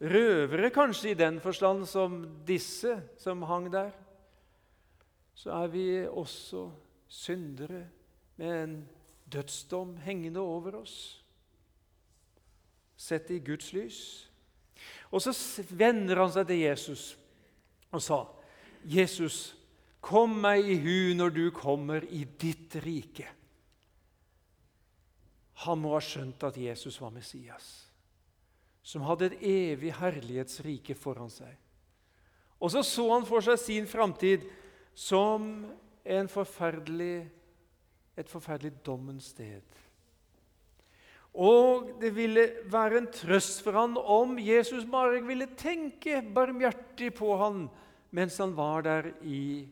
røvere 0.00 0.72
kanskje 0.74 1.12
i 1.12 1.18
den 1.18 1.38
forstand 1.40 1.86
som 1.86 2.18
disse 2.48 2.96
som 3.22 3.44
hang 3.46 3.70
der, 3.70 3.92
så 5.36 5.52
er 5.62 5.70
vi 5.70 5.86
også 6.08 6.66
syndere 7.06 7.84
med 8.40 8.62
en 8.64 8.76
dødsdom 9.32 9.96
hengende 10.02 10.40
over 10.40 10.80
oss, 10.82 11.22
sett 12.96 13.30
i 13.30 13.38
Guds 13.44 13.70
lys. 13.76 14.00
Og 15.12 15.22
så 15.22 15.32
vender 15.70 16.18
han 16.24 16.32
seg 16.32 16.48
til 16.48 16.64
Jesus 16.64 17.04
og 17.92 18.02
sa, 18.02 18.24
'Jesus, 18.84 19.55
Kom 20.06 20.36
meg 20.38 20.68
i 20.70 20.76
hu 20.78 21.14
når 21.18 21.32
du 21.34 21.44
kommer 21.54 22.04
i 22.14 22.22
ditt 22.38 22.76
rike. 22.84 23.26
Han 25.66 25.80
må 25.82 25.96
ha 25.96 26.02
skjønt 26.04 26.44
at 26.46 26.58
Jesus 26.60 27.00
var 27.00 27.14
Messias, 27.14 27.66
som 28.86 29.06
hadde 29.08 29.32
et 29.32 29.40
evig 29.50 29.94
herlighetsrike 29.96 30.94
foran 30.98 31.32
seg. 31.32 31.50
Og 32.60 32.70
så 32.72 32.84
så 32.86 33.06
han 33.10 33.26
for 33.26 33.42
seg 33.44 33.58
sin 33.60 33.88
framtid 33.90 34.46
som 34.96 35.66
forferdelig, 36.30 37.26
et 38.16 38.30
forferdelig 38.30 38.76
dommens 38.86 39.32
sted. 39.34 39.64
Og 41.36 41.96
det 42.00 42.14
ville 42.16 42.46
være 42.72 43.02
en 43.02 43.08
trøst 43.12 43.60
for 43.64 43.76
han 43.76 43.98
om 43.98 44.38
Jesus 44.40 44.86
bare 44.88 45.18
ville 45.26 45.50
tenke 45.58 46.22
barmhjertig 46.22 47.10
på 47.18 47.34
han 47.42 47.66
mens 48.16 48.38
han 48.40 48.54
var 48.56 48.86
der 48.86 49.10
i 49.20 49.66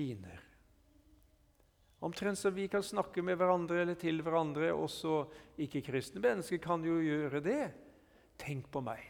piner. 0.00 0.40
Omtrent 2.00 2.38
som 2.38 2.54
vi 2.54 2.68
kan 2.68 2.82
snakke 2.82 3.22
med 3.22 3.36
hverandre 3.36 3.82
eller 3.82 3.96
til 4.00 4.22
hverandre, 4.24 4.72
også 4.72 5.26
ikke-kristne 5.60 6.22
mennesker 6.24 6.60
kan 6.64 6.84
jo 6.84 6.96
gjøre 7.04 7.42
det. 7.44 7.64
Tenk 8.40 8.70
på 8.72 8.80
meg. 8.80 9.02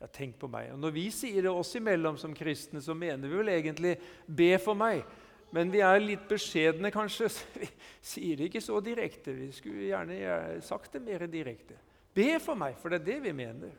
Ja, 0.00 0.08
tenk 0.08 0.38
på 0.40 0.48
meg. 0.48 0.70
Og 0.72 0.80
Når 0.80 0.94
vi 0.94 1.04
sier 1.12 1.44
det 1.44 1.52
oss 1.52 1.74
imellom 1.76 2.16
som 2.20 2.32
kristne, 2.36 2.80
så 2.80 2.96
mener 2.96 3.28
vi 3.28 3.36
vel 3.42 3.52
egentlig 3.52 3.98
'be 4.26 4.56
for 4.58 4.74
meg'. 4.74 5.04
Men 5.52 5.70
vi 5.70 5.80
er 5.84 6.00
litt 6.00 6.24
beskjedne, 6.28 6.90
kanskje. 6.90 7.28
så 7.34 7.44
Vi 7.60 7.68
sier 8.00 8.36
det 8.36 8.48
ikke 8.48 8.60
så 8.60 8.80
direkte. 8.80 9.32
Vi 9.32 9.52
skulle 9.52 9.90
gjerne 9.92 10.62
sagt 10.62 10.92
det 10.92 11.02
mer 11.02 11.26
direkte. 11.26 11.76
Be 12.14 12.40
for 12.40 12.54
meg, 12.54 12.78
for 12.78 12.88
det 12.88 13.00
er 13.00 13.04
det 13.04 13.22
vi 13.22 13.32
mener. 13.32 13.70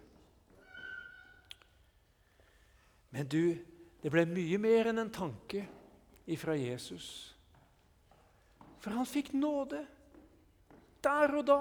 Men 3.09 3.27
du, 3.27 3.57
det 4.03 4.11
ble 4.11 4.25
mye 4.25 4.57
mer 4.57 4.91
enn 4.91 4.99
en 4.99 5.09
tanke 5.09 5.65
ifra 6.25 6.55
Jesus. 6.55 7.35
For 8.79 8.93
han 8.93 9.07
fikk 9.09 9.33
nåde 9.33 9.85
der 11.05 11.35
og 11.37 11.45
da. 11.47 11.59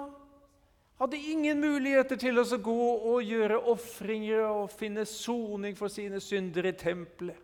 Hadde 1.00 1.18
ingen 1.18 1.60
muligheter 1.60 2.16
til 2.20 2.38
å 2.38 2.44
gå 2.44 2.82
og 3.10 3.24
gjøre 3.26 3.58
ofringer 3.72 4.44
og 4.46 4.70
finne 4.72 5.04
soning 5.08 5.74
for 5.76 5.92
sine 5.92 6.20
synder 6.22 6.68
i 6.70 6.74
tempelet. 6.78 7.40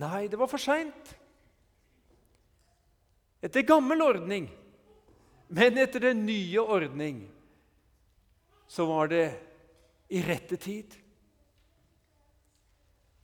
Nei, 0.00 0.28
det 0.30 0.38
var 0.38 0.48
for 0.48 0.62
seint. 0.62 1.10
Etter 3.42 3.66
gammel 3.66 4.02
ordning, 4.04 4.46
men 5.48 5.78
etter 5.80 6.10
den 6.10 6.24
nye 6.26 6.62
ordning, 6.62 7.24
så 8.70 8.86
var 8.86 9.10
det 9.10 9.24
i 10.14 10.22
rette 10.22 10.56
tid. 10.60 10.94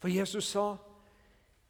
For 0.02 0.10
Jesus 0.12 0.48
sa 0.50 0.74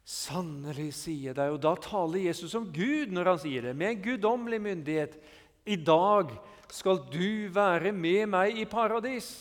Sannelig, 0.07 0.93
sier 0.95 1.35
deg. 1.35 1.57
Og 1.57 1.63
da 1.65 1.75
taler 1.83 2.29
Jesus 2.29 2.55
om 2.55 2.69
Gud 2.71 3.11
når 3.15 3.33
han 3.33 3.41
sier 3.43 3.67
det, 3.67 3.75
med 3.75 3.91
en 3.91 4.05
guddommelig 4.05 4.61
myndighet. 4.63 5.19
I 5.67 5.77
dag 5.83 6.31
skal 6.71 7.03
du 7.11 7.49
være 7.55 7.91
med 7.93 8.31
meg 8.31 8.61
i 8.63 8.69
paradis. 8.71 9.33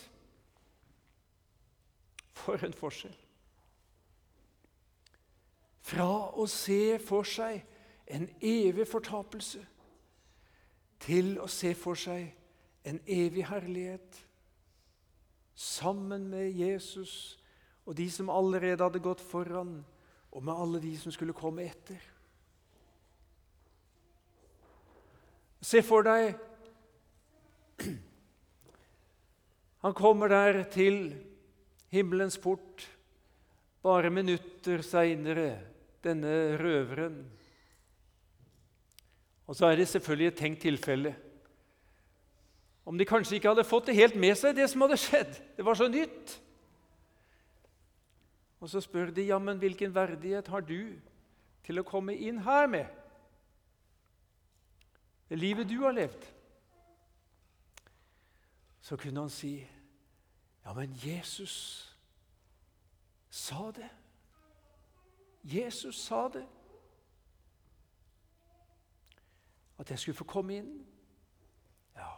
For 2.34 2.66
en 2.66 2.74
forskjell. 2.74 3.14
Fra 5.86 6.10
å 6.34 6.48
se 6.50 6.98
for 6.98 7.30
seg 7.30 7.62
en 8.10 8.26
evig 8.42 8.88
fortapelse 8.90 9.62
til 11.06 11.36
å 11.42 11.46
se 11.52 11.76
for 11.78 11.98
seg 12.00 12.32
en 12.90 12.98
evig 13.06 13.46
herlighet. 13.46 14.18
Sammen 15.54 16.26
med 16.30 16.58
Jesus 16.58 17.38
og 17.86 17.94
de 17.98 18.10
som 18.10 18.34
allerede 18.34 18.82
hadde 18.82 19.04
gått 19.06 19.22
foran 19.22 19.84
og 20.36 20.44
med 20.44 20.54
alle 20.54 20.82
de 20.84 20.92
som 21.00 21.14
skulle 21.16 21.36
komme 21.36 21.64
etter. 21.64 22.02
Se 25.66 25.82
for 25.86 26.06
deg 26.06 26.36
Han 29.86 29.94
kommer 29.94 30.32
der 30.32 30.64
til 30.74 31.12
himmelens 31.94 32.40
port 32.42 32.88
bare 33.86 34.10
minutter 34.10 34.82
seinere, 34.82 35.60
denne 36.02 36.58
røveren. 36.58 37.20
Og 39.46 39.54
så 39.54 39.70
er 39.70 39.78
det 39.78 39.86
selvfølgelig 39.92 40.32
et 40.32 40.40
tenkt 40.40 40.64
tilfelle. 40.66 41.12
Om 42.86 42.98
de 42.98 43.06
kanskje 43.06 43.38
ikke 43.38 43.52
hadde 43.52 43.68
fått 43.68 43.92
det 43.92 44.00
helt 44.00 44.18
med 44.18 44.34
seg, 44.40 44.56
det 44.58 44.66
som 44.72 44.82
hadde 44.88 44.98
skjedd. 44.98 45.38
Det 45.58 45.66
var 45.68 45.78
så 45.78 45.86
nytt. 45.92 46.34
Og 48.60 48.70
så 48.70 48.82
spør 48.82 49.12
de 49.12 49.28
ja, 49.28 49.40
men 49.40 49.58
hvilken 49.58 49.96
verdighet 49.96 50.48
har 50.48 50.64
du 50.66 50.96
til 51.66 51.80
å 51.80 51.88
komme 51.88 52.16
inn 52.16 52.40
her 52.46 52.68
med? 52.72 52.88
Det 55.30 55.40
livet 55.40 55.70
du 55.70 55.80
har 55.84 55.96
levd. 55.96 56.26
Så 58.82 58.98
kunne 59.02 59.26
han 59.26 59.34
si 59.34 59.58
ja, 60.66 60.74
men 60.74 60.94
Jesus 60.98 61.56
sa 63.30 63.72
det. 63.76 63.90
Jesus 65.44 65.96
sa 66.02 66.28
det. 66.34 66.46
At 69.78 69.90
jeg 69.90 70.00
skulle 70.00 70.18
få 70.18 70.24
komme 70.24 70.58
inn. 70.58 70.72
Ja. 71.96 72.14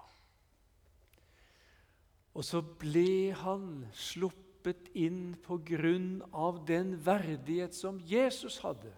Og 2.33 2.45
så 2.45 2.61
ble 2.61 3.33
han 3.35 3.87
sluppet 3.91 4.46
sluppet 4.67 4.95
inn 4.95 5.35
på 5.45 5.57
grunn 5.57 6.23
av 6.31 6.65
den 6.65 6.97
verdighet 6.99 7.73
som 7.73 7.99
Jesus 7.99 8.59
hadde. 8.59 8.91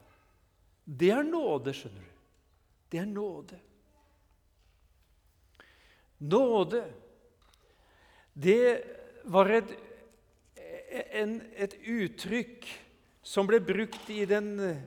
Det 0.83 1.11
er 1.11 1.23
nåde, 1.23 1.73
skjønner 1.73 2.01
du. 2.01 2.15
Det 2.89 2.97
er 2.97 3.05
nåde. 3.05 3.59
Nåde, 6.17 6.81
det 8.33 8.83
var 9.25 9.49
et, 9.49 9.75
en, 11.13 11.41
et 11.55 11.75
uttrykk 11.85 12.65
som 13.21 13.47
ble 13.47 13.59
brukt 13.61 14.09
i 14.09 14.25
den 14.25 14.81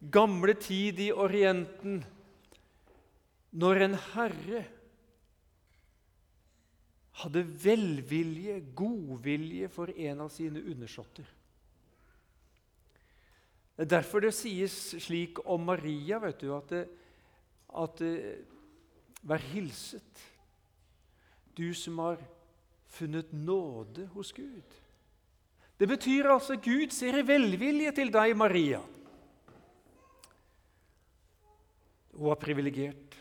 gamle 0.00 0.54
tid 0.54 0.98
i 1.00 1.12
Orienten 1.12 2.00
når 3.52 3.84
en 3.84 3.98
herre 4.14 4.64
hadde 7.18 7.42
velvilje, 7.42 8.60
godvilje 8.78 9.68
for 9.72 9.90
en 9.90 10.24
av 10.26 10.30
sine 10.30 10.62
undersåtter. 10.62 11.26
Det 13.78 13.86
er 13.86 13.92
derfor 13.92 14.22
det 14.22 14.34
sies 14.34 14.74
slik 15.02 15.38
om 15.46 15.66
Maria 15.68 16.18
vet 16.22 16.40
du, 16.42 16.50
at, 16.56 16.72
det, 16.72 16.84
at 17.78 18.00
det, 18.02 18.14
Vær 19.28 19.42
hilset, 19.50 20.20
du 21.58 21.72
som 21.74 21.98
har 21.98 22.20
funnet 22.94 23.32
nåde 23.34 24.06
hos 24.14 24.30
Gud. 24.32 24.76
Det 25.78 25.88
betyr 25.90 26.26
altså 26.30 26.54
at 26.54 26.62
Gud 26.62 26.94
ser 26.94 27.18
i 27.18 27.26
velvilje 27.26 27.92
til 27.98 28.12
deg, 28.14 28.34
Maria. 28.38 28.80
Hun 32.14 32.30
var 32.30 32.38
privilegert. 32.42 33.18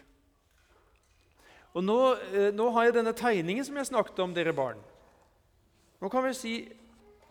Og 1.77 1.83
nå, 1.85 1.97
eh, 2.33 2.49
nå, 2.55 2.71
har 2.73 2.87
jeg 2.87 2.95
denne 2.95 3.13
tegningen 3.13 3.65
som 3.65 3.75
jeg 3.77 3.91
snakket 3.91 4.19
om, 4.23 4.33
dere 4.33 4.55
barn. 4.55 4.79
Nå 6.01 6.09
kan 6.09 6.25
vi 6.25 6.33
si 6.37 6.53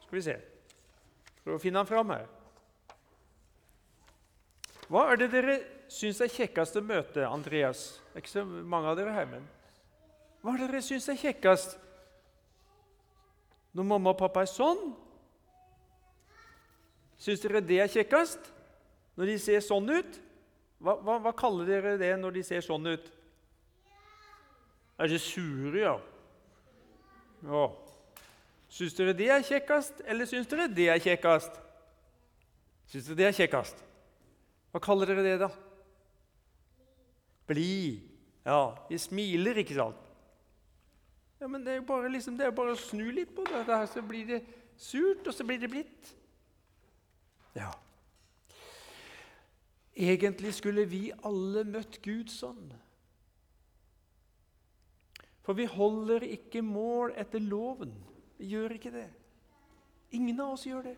Skal 0.06 0.18
vi 0.18 0.22
se 0.22 0.36
Prøv 1.42 1.56
å 1.56 1.62
finne 1.62 1.78
den 1.78 1.86
fram 1.86 2.10
her. 2.10 2.26
Hva 4.90 5.04
er 5.10 5.18
det 5.18 5.28
dere 5.30 5.56
syns 5.90 6.20
er 6.22 6.30
kjekkest 6.30 6.78
å 6.78 6.82
møte, 6.82 7.26
Andreas? 7.26 8.00
Det 8.10 8.18
er 8.18 8.24
ikke 8.24 8.34
så 8.34 8.44
mange 8.46 8.90
av 8.90 8.98
dere 8.98 9.14
her, 9.14 9.26
men 9.30 9.46
Hva 10.42 10.54
er 10.54 10.62
det 10.62 10.70
dere 10.70 10.84
syns 10.86 11.08
er 11.10 11.18
kjekkest 11.18 11.78
når 13.76 13.90
mamma 13.90 14.14
og 14.14 14.18
pappa 14.18 14.42
er 14.46 14.50
sånn? 14.50 14.94
Syns 17.18 17.42
dere 17.42 17.62
det 17.66 17.82
er 17.82 17.90
kjekkest 17.90 18.50
når 19.18 19.32
de 19.32 19.36
ser 19.42 19.62
sånn 19.64 19.90
ut? 19.90 20.22
Hva, 20.78 20.98
hva, 21.02 21.18
hva 21.24 21.34
kaller 21.34 21.66
dere 21.68 21.98
det 22.00 22.14
når 22.20 22.38
de 22.38 22.46
ser 22.46 22.62
sånn 22.62 22.94
ut? 22.94 23.10
Er 24.98 25.10
det 25.12 25.20
sure, 25.20 25.80
ja? 25.80 25.96
Ja. 27.44 27.66
Syns 28.72 28.96
dere 28.96 29.14
det 29.16 29.28
er 29.30 29.44
kjekkest, 29.44 30.00
eller 30.08 30.28
syns 30.28 30.48
dere 30.50 30.66
det 30.72 30.88
er 30.92 31.02
kjekkest? 31.02 31.60
Syns 32.90 33.08
dere 33.10 33.20
det 33.20 33.28
er 33.28 33.36
kjekkest? 33.36 33.82
Hva 34.72 34.82
kaller 34.82 35.12
dere 35.12 35.24
det, 35.24 35.36
da? 35.44 35.50
Blid. 37.46 38.02
Ja, 38.46 38.60
vi 38.88 38.98
smiler, 39.00 39.58
ikke 39.62 39.76
sant? 39.76 40.02
Ja, 41.40 41.48
Men 41.48 41.64
det 41.64 41.72
er 41.72 41.80
jo 41.80 41.88
bare, 41.88 42.08
liksom, 42.12 42.36
det 42.38 42.46
er 42.46 42.54
bare 42.56 42.72
å 42.72 42.80
snu 42.80 43.10
litt 43.12 43.34
på 43.36 43.44
det, 43.46 43.64
her, 43.68 43.86
så 43.90 44.02
blir 44.02 44.26
det 44.28 44.40
surt, 44.80 45.26
og 45.26 45.34
så 45.34 45.44
blir 45.44 45.60
det 45.60 45.70
blidt. 45.70 46.12
Ja. 47.56 47.70
Egentlig 49.96 50.54
skulle 50.56 50.84
vi 50.88 51.10
alle 51.24 51.64
møtt 51.64 52.00
Gud 52.04 52.32
sånn. 52.32 52.72
For 55.46 55.54
vi 55.54 55.68
holder 55.70 56.24
ikke 56.26 56.62
mål 56.66 57.12
etter 57.14 57.38
loven. 57.38 57.92
Vi 58.36 58.50
gjør 58.50 58.74
ikke 58.74 58.90
det. 58.90 59.06
Ingen 60.18 60.40
av 60.42 60.56
oss 60.56 60.66
gjør 60.66 60.88
det. 60.88 60.96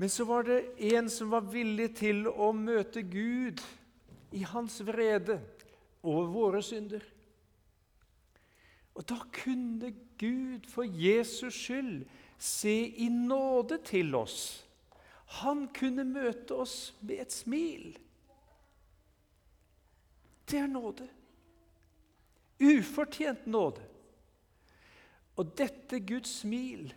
Men 0.00 0.10
så 0.10 0.24
var 0.24 0.48
det 0.48 0.56
en 0.96 1.10
som 1.12 1.28
var 1.30 1.44
villig 1.52 1.92
til 2.00 2.24
å 2.26 2.48
møte 2.56 3.04
Gud 3.06 3.60
i 4.32 4.40
hans 4.48 4.80
vrede 4.88 5.36
over 6.00 6.32
våre 6.32 6.62
synder. 6.64 7.04
Og 8.96 9.04
da 9.08 9.20
kunne 9.36 9.92
Gud 10.18 10.64
for 10.72 10.88
Jesus 10.88 11.54
skyld 11.54 12.06
se 12.40 12.74
i 13.04 13.08
nåde 13.12 13.78
til 13.84 14.16
oss. 14.16 14.64
Han 15.44 15.68
kunne 15.76 16.08
møte 16.08 16.56
oss 16.64 16.94
med 17.00 17.22
et 17.22 17.36
smil. 17.36 17.92
Det 20.50 20.58
er 20.58 20.66
nåde. 20.70 21.08
Ufortjent 22.62 23.46
nåde. 23.46 23.82
Og 25.36 25.54
dette 25.58 26.00
Guds 26.00 26.40
smil, 26.42 26.92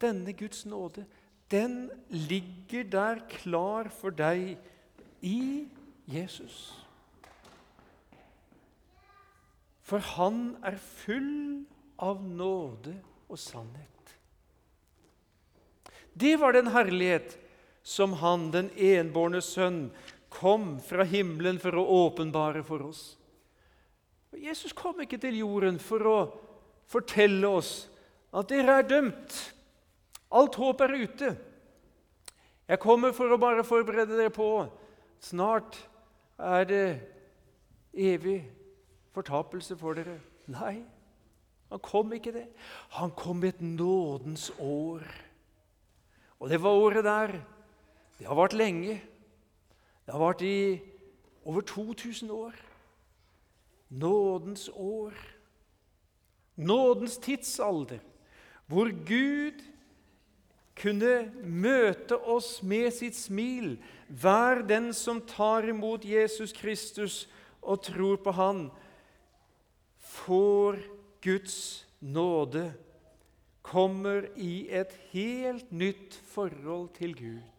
denne 0.00 0.32
Guds 0.36 0.66
nåde, 0.66 1.06
den 1.50 1.90
ligger 2.08 2.84
der 2.84 3.22
klar 3.28 3.88
for 3.88 4.14
deg 4.14 4.58
i 5.20 5.66
Jesus. 6.06 6.86
For 9.82 9.98
han 9.98 10.54
er 10.62 10.76
full 10.78 11.64
av 11.98 12.22
nåde 12.22 12.94
og 13.28 13.38
sannhet. 13.38 13.88
Det 16.14 16.36
var 16.40 16.54
den 16.54 16.70
herlighet 16.70 17.38
som 17.82 18.12
han, 18.20 18.50
den 18.54 18.70
enbårne 18.76 19.40
sønn, 19.42 19.88
kom 20.30 20.76
fra 20.84 21.04
himmelen 21.04 21.58
for 21.62 21.76
å 21.76 21.86
åpenbare 22.06 22.62
for 22.66 22.86
oss. 22.86 23.02
Jesus 24.38 24.72
kom 24.76 25.00
ikke 25.02 25.18
til 25.20 25.40
jorden 25.42 25.80
for 25.82 26.06
å 26.06 26.18
fortelle 26.90 27.48
oss 27.50 27.88
at 28.30 28.50
dere 28.50 28.78
er 28.78 28.86
dømt. 28.86 29.38
Alt 30.30 30.58
håp 30.60 30.84
er 30.86 30.94
ute. 31.02 31.32
Jeg 32.70 32.78
kommer 32.78 33.10
for 33.14 33.32
å 33.34 33.40
bare 33.42 33.66
forberede 33.66 34.14
dere 34.14 34.30
på 34.34 34.52
Snart 35.20 35.76
er 36.40 36.64
det 36.64 36.84
evig 37.92 38.38
fortapelse 39.12 39.76
for 39.76 39.98
dere. 39.98 40.16
Nei, 40.48 40.78
han 41.68 41.82
kom 41.84 42.14
ikke 42.16 42.32
det. 42.32 42.46
Han 42.96 43.12
kom 43.12 43.44
et 43.44 43.60
nådens 43.60 44.48
år. 44.56 45.04
Og 46.40 46.48
det 46.48 46.62
var 46.62 46.78
året 46.80 47.04
der. 47.04 47.34
Det 48.16 48.26
har 48.26 48.38
vart 48.38 48.56
lenge. 48.56 48.96
Det 50.10 50.16
har 50.18 50.26
vart 50.26 50.42
i 50.42 50.80
over 51.44 51.60
2000 51.60 52.30
år. 52.30 52.54
Nådens 53.88 54.70
år. 54.74 55.12
Nådens 56.56 57.18
tidsalder, 57.18 57.98
hvor 58.66 58.90
Gud 59.06 59.62
kunne 60.82 61.30
møte 61.46 62.18
oss 62.18 62.58
med 62.62 62.90
sitt 62.90 63.14
smil. 63.14 63.76
Hver 64.08 64.66
den 64.66 64.90
som 64.94 65.20
tar 65.20 65.70
imot 65.70 66.04
Jesus 66.04 66.52
Kristus 66.52 67.28
og 67.62 67.82
tror 67.82 68.16
på 68.16 68.34
Han, 68.34 68.66
får 69.98 70.82
Guds 71.22 71.86
nåde, 72.00 72.72
kommer 73.62 74.26
i 74.36 74.66
et 74.74 74.98
helt 75.14 75.70
nytt 75.72 76.18
forhold 76.34 76.88
til 76.98 77.14
Gud. 77.14 77.49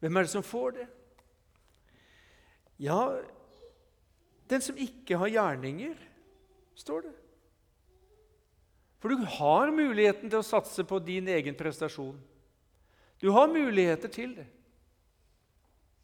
Hvem 0.00 0.16
er 0.16 0.26
det 0.26 0.32
som 0.32 0.44
får 0.46 0.78
det? 0.78 0.86
Ja, 2.80 3.00
den 4.48 4.64
som 4.64 4.78
ikke 4.80 5.18
har 5.20 5.30
gjerninger, 5.30 5.98
står 6.74 7.04
det. 7.04 7.12
For 9.00 9.12
du 9.12 9.24
har 9.38 9.72
muligheten 9.72 10.28
til 10.28 10.40
å 10.40 10.46
satse 10.46 10.84
på 10.84 11.00
din 11.04 11.28
egen 11.32 11.56
prestasjon. 11.56 12.16
Du 13.20 13.30
har 13.32 13.52
muligheter 13.52 14.12
til 14.12 14.34
det. 14.36 14.46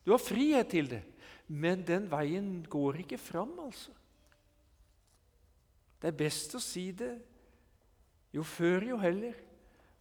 Du 0.05 0.13
har 0.13 0.23
frihet 0.23 0.69
til 0.73 0.89
det. 0.93 1.03
Men 1.47 1.85
den 1.87 2.09
veien 2.11 2.61
går 2.69 3.03
ikke 3.05 3.19
fram, 3.21 3.53
altså. 3.63 3.93
Det 6.01 6.11
er 6.11 6.19
best 6.19 6.55
å 6.57 6.61
si 6.61 6.91
det 6.93 7.15
jo 8.37 8.45
før, 8.45 8.85
jo 8.93 8.99
heller. 9.01 9.37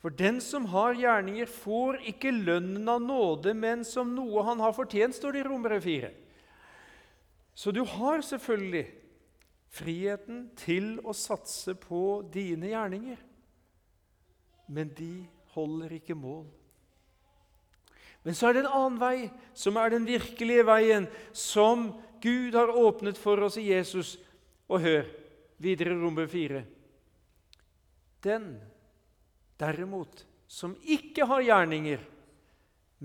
For 0.06 0.14
den 0.14 0.36
som 0.38 0.68
har 0.70 0.94
gjerninger, 0.94 1.50
får 1.50 1.96
ikke 2.12 2.30
lønnen 2.30 2.86
av 2.94 3.00
nåde, 3.02 3.56
men 3.58 3.82
som 3.82 4.12
noe 4.14 4.44
han 4.46 4.60
har 4.62 4.76
fortjent, 4.78 5.16
står 5.18 5.34
det 5.34 5.40
i 5.42 5.46
Romere 5.48 5.80
4. 5.82 6.12
Så 7.58 7.72
du 7.74 7.80
har 7.90 8.22
selvfølgelig 8.22 8.84
friheten 9.74 10.44
til 10.62 11.00
å 11.02 11.16
satse 11.18 11.74
på 11.74 12.20
dine 12.30 12.70
gjerninger, 12.70 13.18
men 14.78 14.92
de 14.94 15.26
holder 15.56 15.98
ikke 15.98 16.20
mål. 16.20 16.46
Men 18.22 18.38
så 18.38 18.52
er 18.52 18.60
det 18.60 18.64
en 18.68 18.78
annen 18.84 19.02
vei, 19.02 19.32
som 19.58 19.82
er 19.82 19.90
den 19.96 20.06
virkelige 20.06 20.68
veien, 20.70 21.10
som 21.34 21.88
Gud 22.22 22.54
har 22.54 22.70
åpnet 22.70 23.18
for 23.18 23.42
oss 23.50 23.58
i 23.58 23.72
Jesus. 23.72 24.20
Og 24.70 24.86
hør 24.86 25.10
videre 25.58 25.98
i 25.98 26.00
Romer 26.06 26.30
4. 26.30 26.62
Den 28.30 28.52
derimot, 29.60 30.26
som 30.48 30.76
ikke 30.84 31.26
har 31.28 31.44
gjerninger, 31.46 32.04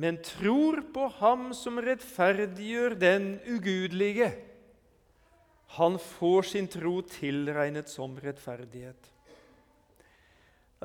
men 0.01 0.21
tror 0.23 0.83
på 0.95 1.09
Ham 1.19 1.51
som 1.57 1.81
rettferdiggjør 1.83 2.95
den 3.01 3.33
ugudelige, 3.49 4.31
han 5.77 5.99
får 6.03 6.49
sin 6.51 6.67
tro 6.71 6.97
tilregnet 7.07 7.91
som 7.91 8.17
rettferdighet. 8.19 9.11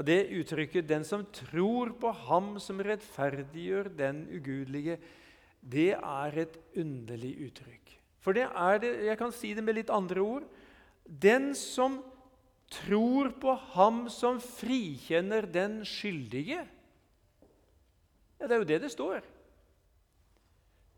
Det 0.05 0.27
uttrykket 0.35 0.87
'den 0.87 1.03
som 1.03 1.25
tror 1.25 1.95
på 1.99 2.11
Ham 2.11 2.59
som 2.59 2.79
rettferdiggjør 2.79 3.89
den 3.97 4.27
ugudelige', 4.27 4.99
det 5.63 5.93
er 5.93 6.37
et 6.37 6.57
underlig 6.77 7.47
uttrykk. 7.47 7.99
For 8.19 8.33
det 8.33 8.43
er 8.43 8.77
det, 8.77 9.05
jeg 9.05 9.17
kan 9.17 9.31
si 9.31 9.53
det 9.53 9.63
med 9.63 9.75
litt 9.75 9.89
andre 9.89 10.19
ord. 10.21 10.43
Den 11.05 11.55
som 11.55 12.03
tror 12.71 13.31
på 13.41 13.53
ham 13.75 14.05
som 14.09 14.39
frikjenner 14.41 15.47
den 15.51 15.83
skyldige. 15.85 16.65
Ja, 18.39 18.47
Det 18.47 18.51
er 18.51 18.57
jo 18.57 18.69
det 18.69 18.81
det 18.81 18.91
står. 18.91 19.21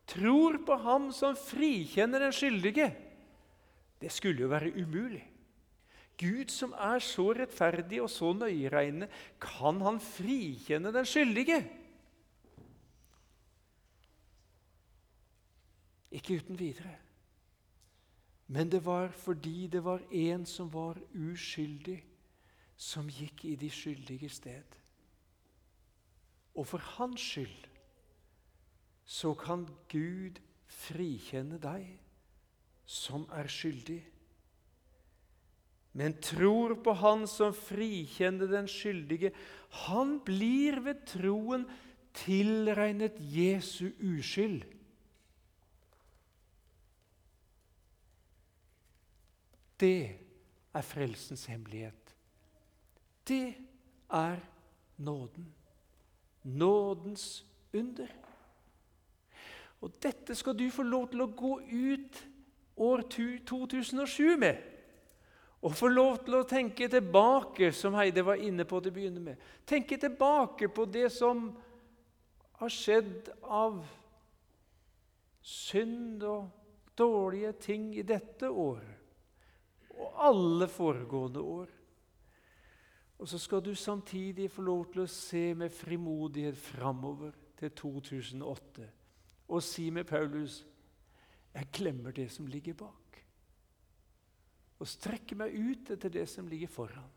tror 0.07 0.57
på 0.65 0.75
ham 0.75 1.11
som 1.11 1.35
frikjenner 1.35 2.19
den 2.19 2.31
skyldige. 2.31 2.95
Det 4.01 4.11
skulle 4.11 4.41
jo 4.41 4.47
være 4.47 4.71
umulig. 4.71 5.25
Gud 6.17 6.49
som 6.49 6.71
er 6.73 6.99
så 6.99 7.33
rettferdig 7.33 8.01
og 8.01 8.09
så 8.09 8.31
nøyeregnende, 8.33 9.09
kan 9.41 9.81
han 9.81 9.99
frikjenne 9.99 10.93
den 10.93 11.05
skyldige? 11.05 11.59
Ikke 16.11 16.39
uten 16.39 16.59
videre. 16.59 16.95
Men 18.47 18.71
det 18.71 18.85
var 18.85 19.09
fordi 19.11 19.67
det 19.67 19.83
var 19.83 20.01
en 20.11 20.45
som 20.45 20.69
var 20.73 20.99
uskyldig, 21.13 22.03
som 22.77 23.09
gikk 23.09 23.45
i 23.45 23.55
de 23.55 23.69
skyldige 23.69 24.29
sted. 24.29 24.77
Og 26.55 26.67
for 26.67 26.77
hans 26.97 27.21
skyld 27.21 27.67
så 29.07 29.33
kan 29.33 29.65
Gud 29.89 30.39
frikjenne 30.67 31.59
deg 31.63 31.87
som 32.87 33.25
er 33.35 33.49
skyldig. 33.51 34.01
Men 35.97 36.13
tror 36.21 36.75
på 36.83 36.93
Han 36.93 37.25
som 37.27 37.53
frikjenner 37.55 38.47
den 38.51 38.67
skyldige. 38.69 39.31
Han 39.87 40.19
blir 40.25 40.79
ved 40.85 41.05
troen 41.09 41.65
tilregnet 42.13 43.17
Jesu 43.19 43.89
uskyld. 43.97 44.63
Det 49.79 50.19
er 50.73 50.81
frelsens 50.81 51.45
hemmelighet. 51.45 52.15
Det 53.27 53.53
er 54.09 54.39
nåden. 54.97 55.53
Nådens 56.43 57.45
under. 57.73 58.07
Og 59.81 59.91
dette 60.03 60.35
skal 60.35 60.57
du 60.57 60.69
få 60.71 60.83
lov 60.83 61.09
til 61.11 61.21
å 61.21 61.29
gå 61.37 61.53
ut 61.61 62.23
år 62.77 63.03
2007 63.11 64.37
med. 64.41 64.57
Og 65.61 65.73
få 65.75 65.89
lov 65.89 66.19
til 66.25 66.37
å 66.37 66.45
tenke 66.47 66.87
tilbake, 66.89 67.71
som 67.73 67.97
Heide 67.97 68.25
var 68.25 68.41
inne 68.41 68.65
på 68.65 68.79
til 68.81 68.93
å 68.93 68.97
begynne 68.97 69.21
med. 69.21 69.47
Tenke 69.65 69.97
tilbake 69.97 70.69
på 70.69 70.85
det 70.85 71.09
som 71.13 71.49
har 72.57 72.73
skjedd 72.73 73.29
av 73.43 73.81
synd 75.41 76.23
og 76.25 76.47
dårlige 76.97 77.51
ting 77.61 77.91
i 77.97 78.05
dette 78.05 78.49
året 78.49 78.96
og 79.97 80.21
alle 80.27 80.67
foregående 80.69 81.41
år. 81.41 81.73
Og 83.17 83.27
så 83.27 83.39
skal 83.41 83.63
du 83.65 83.73
samtidig 83.75 84.51
få 84.51 84.61
lov 84.61 84.85
til 84.93 85.03
å 85.03 85.09
se 85.09 85.53
med 85.57 85.73
frimodighet 85.73 86.57
framover 86.57 87.33
til 87.57 87.73
2008 87.73 88.87
og 89.47 89.63
si 89.63 89.89
med 89.89 90.05
Paulus 90.05 90.59
jeg 91.57 91.69
glemmer 91.73 92.13
det 92.13 92.27
som 92.29 92.45
ligger 92.47 92.75
bak, 92.77 93.21
og 94.77 94.89
strekker 94.89 95.39
meg 95.39 95.55
ut 95.55 95.89
etter 95.95 96.11
det 96.13 96.27
som 96.29 96.45
ligger 96.45 96.69
foran. 96.69 97.07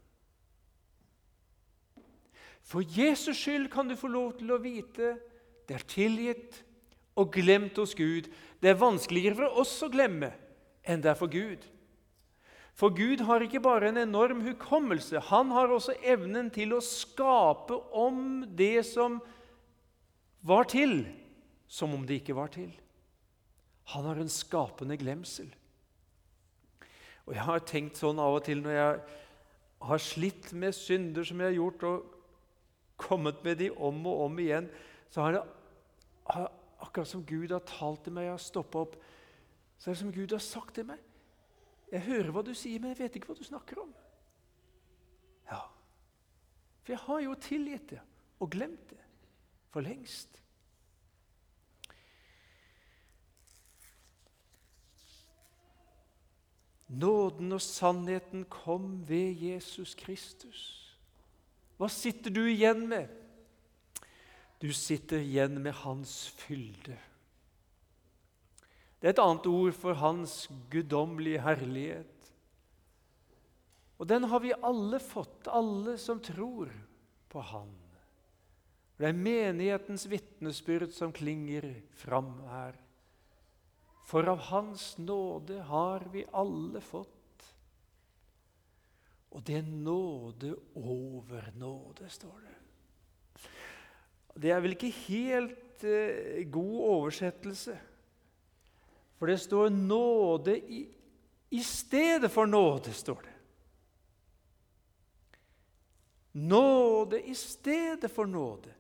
For 2.65 2.81
Jesus 2.81 3.37
skyld 3.37 3.69
kan 3.73 3.89
du 3.89 3.99
få 3.99 4.09
lov 4.09 4.39
til 4.39 4.53
å 4.55 4.61
vite 4.63 5.17
det 5.69 5.77
er 5.77 5.85
tilgitt 5.87 6.63
og 7.21 7.33
glemt 7.35 7.77
hos 7.79 7.93
Gud. 7.95 8.31
Det 8.63 8.73
er 8.73 8.81
vanskeligere 8.81 9.37
for 9.43 9.61
oss 9.61 9.75
å 9.85 9.91
glemme 9.93 10.33
enn 10.83 11.03
det 11.05 11.13
er 11.13 11.19
for 11.19 11.31
Gud. 11.31 11.63
For 12.79 12.95
Gud 12.97 13.25
har 13.27 13.43
ikke 13.45 13.63
bare 13.63 13.91
en 13.91 14.01
enorm 14.01 14.41
hukommelse, 14.45 15.21
han 15.31 15.51
har 15.53 15.73
også 15.73 15.97
evnen 16.07 16.51
til 16.55 16.73
å 16.77 16.83
skape 16.85 17.77
om 17.97 18.45
det 18.57 18.87
som 18.89 19.19
var 20.47 20.69
til, 20.71 21.03
som 21.69 21.93
om 21.95 22.07
det 22.09 22.23
ikke 22.23 22.37
var 22.39 22.53
til. 22.55 22.71
Han 23.93 24.07
har 24.07 24.21
en 24.23 24.33
skapende 24.33 24.97
glemsel. 24.97 25.51
Og 27.27 27.35
Jeg 27.37 27.47
har 27.47 27.67
tenkt 27.67 28.01
sånn 28.01 28.19
av 28.19 28.39
og 28.39 28.47
til 28.47 28.63
når 28.65 28.75
jeg 28.75 28.95
har 29.91 30.03
slitt 30.03 30.49
med 30.57 30.75
synder 30.75 31.27
som 31.27 31.41
jeg 31.41 31.53
har 31.53 31.59
gjort, 31.59 31.85
og 31.85 32.17
kommet 33.01 33.45
med 33.45 33.61
de 33.61 33.71
om 33.71 34.01
og 34.07 34.25
om 34.27 34.41
igjen, 34.43 34.67
så 35.11 35.25
har 35.25 35.37
det 35.37 35.45
akkurat 36.81 37.09
som 37.09 37.23
Gud 37.27 37.53
har 37.53 37.63
talt 37.69 38.03
til 38.05 38.15
meg, 38.17 38.29
jeg 38.29 38.37
har 38.37 38.43
stoppa 38.43 38.83
opp, 38.85 38.99
så 39.79 39.89
er 39.89 39.95
det 39.95 40.03
som 40.03 40.13
Gud 40.15 40.35
har 40.37 40.45
sagt 40.45 40.75
til 40.77 40.89
meg 40.91 41.01
jeg 41.91 42.07
hører 42.07 42.31
hva 42.31 42.43
du 42.47 42.53
sier, 42.55 42.81
men 42.81 42.93
jeg 42.93 43.01
vet 43.03 43.17
ikke 43.19 43.33
hva 43.33 43.39
du 43.39 43.47
snakker 43.47 43.81
om. 43.83 43.93
Ja, 45.51 45.63
For 46.83 46.95
jeg 46.95 47.03
har 47.07 47.23
jo 47.27 47.39
tilgitt 47.43 47.89
det 47.95 48.03
og 48.41 48.51
glemt 48.55 48.93
det 48.93 49.01
for 49.71 49.85
lengst. 49.85 50.37
Nåden 56.91 57.53
og 57.55 57.63
sannheten 57.63 58.45
kom 58.51 59.09
ved 59.09 59.39
Jesus 59.39 59.95
Kristus. 59.95 60.63
Hva 61.79 61.87
sitter 61.89 62.35
du 62.35 62.43
igjen 62.51 62.83
med? 62.91 63.07
Du 64.61 64.73
sitter 64.75 65.23
igjen 65.23 65.61
med 65.63 65.73
Hans 65.85 66.29
fylde. 66.43 66.99
Det 69.01 69.09
er 69.09 69.15
et 69.15 69.23
annet 69.23 69.47
ord 69.49 69.77
for 69.77 69.97
Hans 69.97 70.35
guddommelige 70.73 71.41
herlighet. 71.41 72.33
Og 74.01 74.09
den 74.09 74.27
har 74.29 74.41
vi 74.45 74.53
alle 74.65 75.01
fått, 75.01 75.49
alle 75.49 75.97
som 76.01 76.21
tror 76.25 76.69
på 77.33 77.45
Han. 77.53 77.73
Det 79.01 79.09
er 79.09 79.17
menighetens 79.17 80.05
vitnesbyrd 80.13 80.93
som 80.93 81.13
klinger 81.17 81.65
fram 81.97 82.35
her. 82.51 82.77
For 84.05 84.29
av 84.29 84.43
Hans 84.51 84.99
nåde 85.01 85.63
har 85.65 86.05
vi 86.13 86.27
alle 86.37 86.83
fått. 86.85 87.17
Og 89.31 89.45
det 89.47 89.61
er 89.61 89.69
nåde 89.69 90.53
over 90.77 91.53
nåde, 91.57 92.09
står 92.13 92.41
det. 92.45 92.57
Det 94.41 94.53
er 94.53 94.61
vel 94.65 94.75
ikke 94.77 94.93
helt 95.07 95.85
eh, 95.87 96.43
god 96.53 96.77
oversettelse. 96.91 97.77
For 99.21 99.29
det 99.29 99.39
står 99.39 99.69
'nåde 99.71 100.57
i, 100.57 100.89
i 101.51 101.63
stedet 101.63 102.33
for 102.33 102.47
nåde'. 102.47 102.93
står 102.93 103.21
det. 103.23 103.37
Nåde 106.33 107.29
i 107.29 107.35
stedet 107.35 108.11
for 108.11 108.25
nåde. 108.27 108.73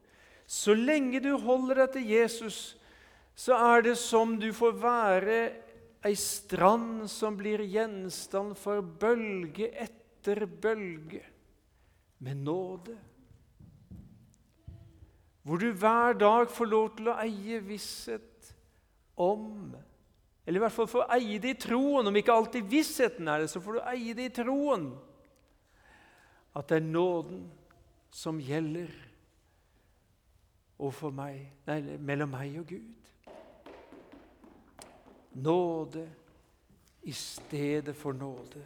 Så 0.47 0.75
lenge 0.75 1.21
du 1.21 1.35
holder 1.39 1.75
deg 1.75 1.93
til 1.93 2.09
Jesus, 2.09 2.77
så 3.35 3.53
er 3.53 3.83
det 3.83 3.99
som 3.99 4.39
du 4.41 4.49
får 4.53 4.73
være 4.73 5.37
ei 6.09 6.15
strand 6.17 7.05
som 7.11 7.37
blir 7.37 7.61
gjenstand 7.61 8.57
for 8.57 8.81
bølge 8.81 9.69
etter 9.77 10.47
bølge 10.47 11.21
med 12.19 12.37
nåde. 12.37 12.97
Hvor 15.43 15.61
du 15.61 15.73
hver 15.73 16.17
dag 16.17 16.51
får 16.51 16.65
lov 16.65 16.91
til 16.97 17.13
å 17.13 17.19
eie 17.21 17.61
visshet 17.61 18.55
om 19.21 19.77
eller 20.51 20.59
i 20.59 20.65
hvert 20.65 20.75
fall 20.75 20.89
få 20.91 21.05
eie 21.15 21.39
det 21.39 21.51
i 21.55 21.59
troen. 21.63 22.09
Om 22.11 22.17
ikke 22.19 22.35
alltid 22.35 22.65
vissheten 22.67 23.29
er 23.31 23.45
det, 23.45 23.51
så 23.53 23.61
får 23.63 23.77
du 23.77 23.85
eie 23.93 24.15
det 24.19 24.25
i 24.27 24.33
troen. 24.41 24.89
At 26.59 26.67
det 26.73 26.81
er 26.81 26.89
nåden 26.89 27.45
som 28.11 28.41
gjelder 28.43 28.91
overfor 30.75 31.15
meg, 31.15 31.45
nei, 31.71 31.77
mellom 32.03 32.35
meg 32.35 32.57
og 32.59 32.67
Gud. 32.67 33.13
Nåde 35.39 36.03
i 37.07 37.15
stedet 37.15 37.95
for 37.95 38.19
nåde. 38.19 38.65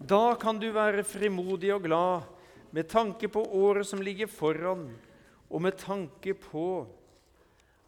Da 0.00 0.32
kan 0.40 0.56
du 0.56 0.70
være 0.72 1.04
frimodig 1.04 1.74
og 1.76 1.84
glad 1.84 2.32
med 2.72 2.88
tanke 2.88 3.28
på 3.28 3.44
året 3.60 3.84
som 3.92 4.00
ligger 4.00 4.32
foran, 4.40 4.88
og 5.52 5.68
med 5.68 5.76
tanke 5.76 6.32
på 6.32 6.86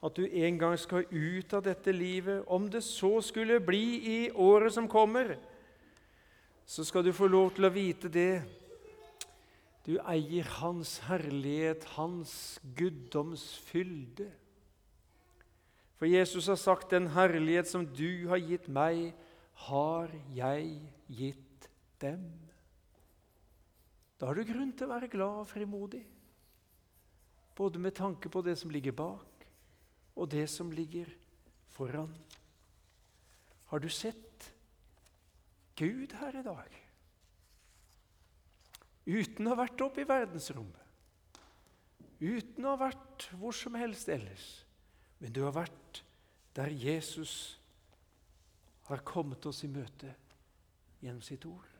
at 0.04 0.18
du 0.18 0.26
en 0.28 0.58
gang 0.60 0.76
skal 0.76 1.06
ut 1.08 1.54
av 1.56 1.62
dette 1.64 1.92
livet, 1.92 2.44
om 2.46 2.66
det 2.68 2.82
så 2.84 3.22
skulle 3.24 3.62
bli 3.64 3.84
i 4.04 4.18
året 4.30 4.74
som 4.74 4.88
kommer, 4.90 5.38
så 6.66 6.84
skal 6.84 7.04
du 7.04 7.12
få 7.12 7.28
lov 7.28 7.54
til 7.56 7.68
å 7.68 7.72
vite 7.72 8.10
det. 8.12 8.42
Du 9.84 9.96
eier 10.00 10.48
Hans 10.60 10.98
herlighet, 11.08 11.84
Hans 11.96 12.58
guddomsfylde. 12.76 14.30
For 15.96 16.08
Jesus 16.08 16.46
har 16.46 16.56
sagt, 16.56 16.90
'Den 16.90 17.08
herlighet 17.08 17.68
som 17.68 17.86
du 17.86 18.28
har 18.28 18.36
gitt 18.36 18.68
meg, 18.68 19.14
har 19.52 20.10
jeg 20.34 20.80
gitt 21.08 21.68
dem'. 22.00 22.32
Da 24.20 24.26
har 24.26 24.34
du 24.34 24.44
grunn 24.44 24.72
til 24.72 24.86
å 24.86 24.94
være 24.94 25.08
glad 25.08 25.40
og 25.40 25.48
frimodig, 25.48 26.04
både 27.54 27.78
med 27.78 27.94
tanke 27.94 28.28
på 28.28 28.42
det 28.42 28.58
som 28.58 28.70
ligger 28.70 28.92
bak, 28.92 29.33
og 30.14 30.30
det 30.30 30.46
som 30.50 30.72
ligger 30.72 31.10
foran. 31.74 32.12
Har 33.70 33.82
du 33.82 33.88
sett 33.88 34.50
Gud 35.76 36.14
her 36.20 36.38
i 36.38 36.44
dag? 36.46 36.80
Uten 39.04 39.46
å 39.46 39.52
ha 39.52 39.62
vært 39.64 39.82
oppe 39.84 40.04
i 40.04 40.08
verdensrommet, 40.08 40.80
uten 42.22 42.64
å 42.64 42.72
ha 42.72 42.86
vært 42.86 43.26
hvor 43.36 43.52
som 43.56 43.76
helst 43.76 44.08
ellers. 44.08 44.46
Men 45.20 45.34
du 45.34 45.42
har 45.44 45.52
vært 45.56 46.00
der 46.56 46.72
Jesus 46.72 47.58
har 48.88 49.04
kommet 49.04 49.44
oss 49.48 49.64
i 49.64 49.70
møte 49.72 50.14
gjennom 51.02 51.22
sitt 51.24 51.44
ord. 51.48 51.73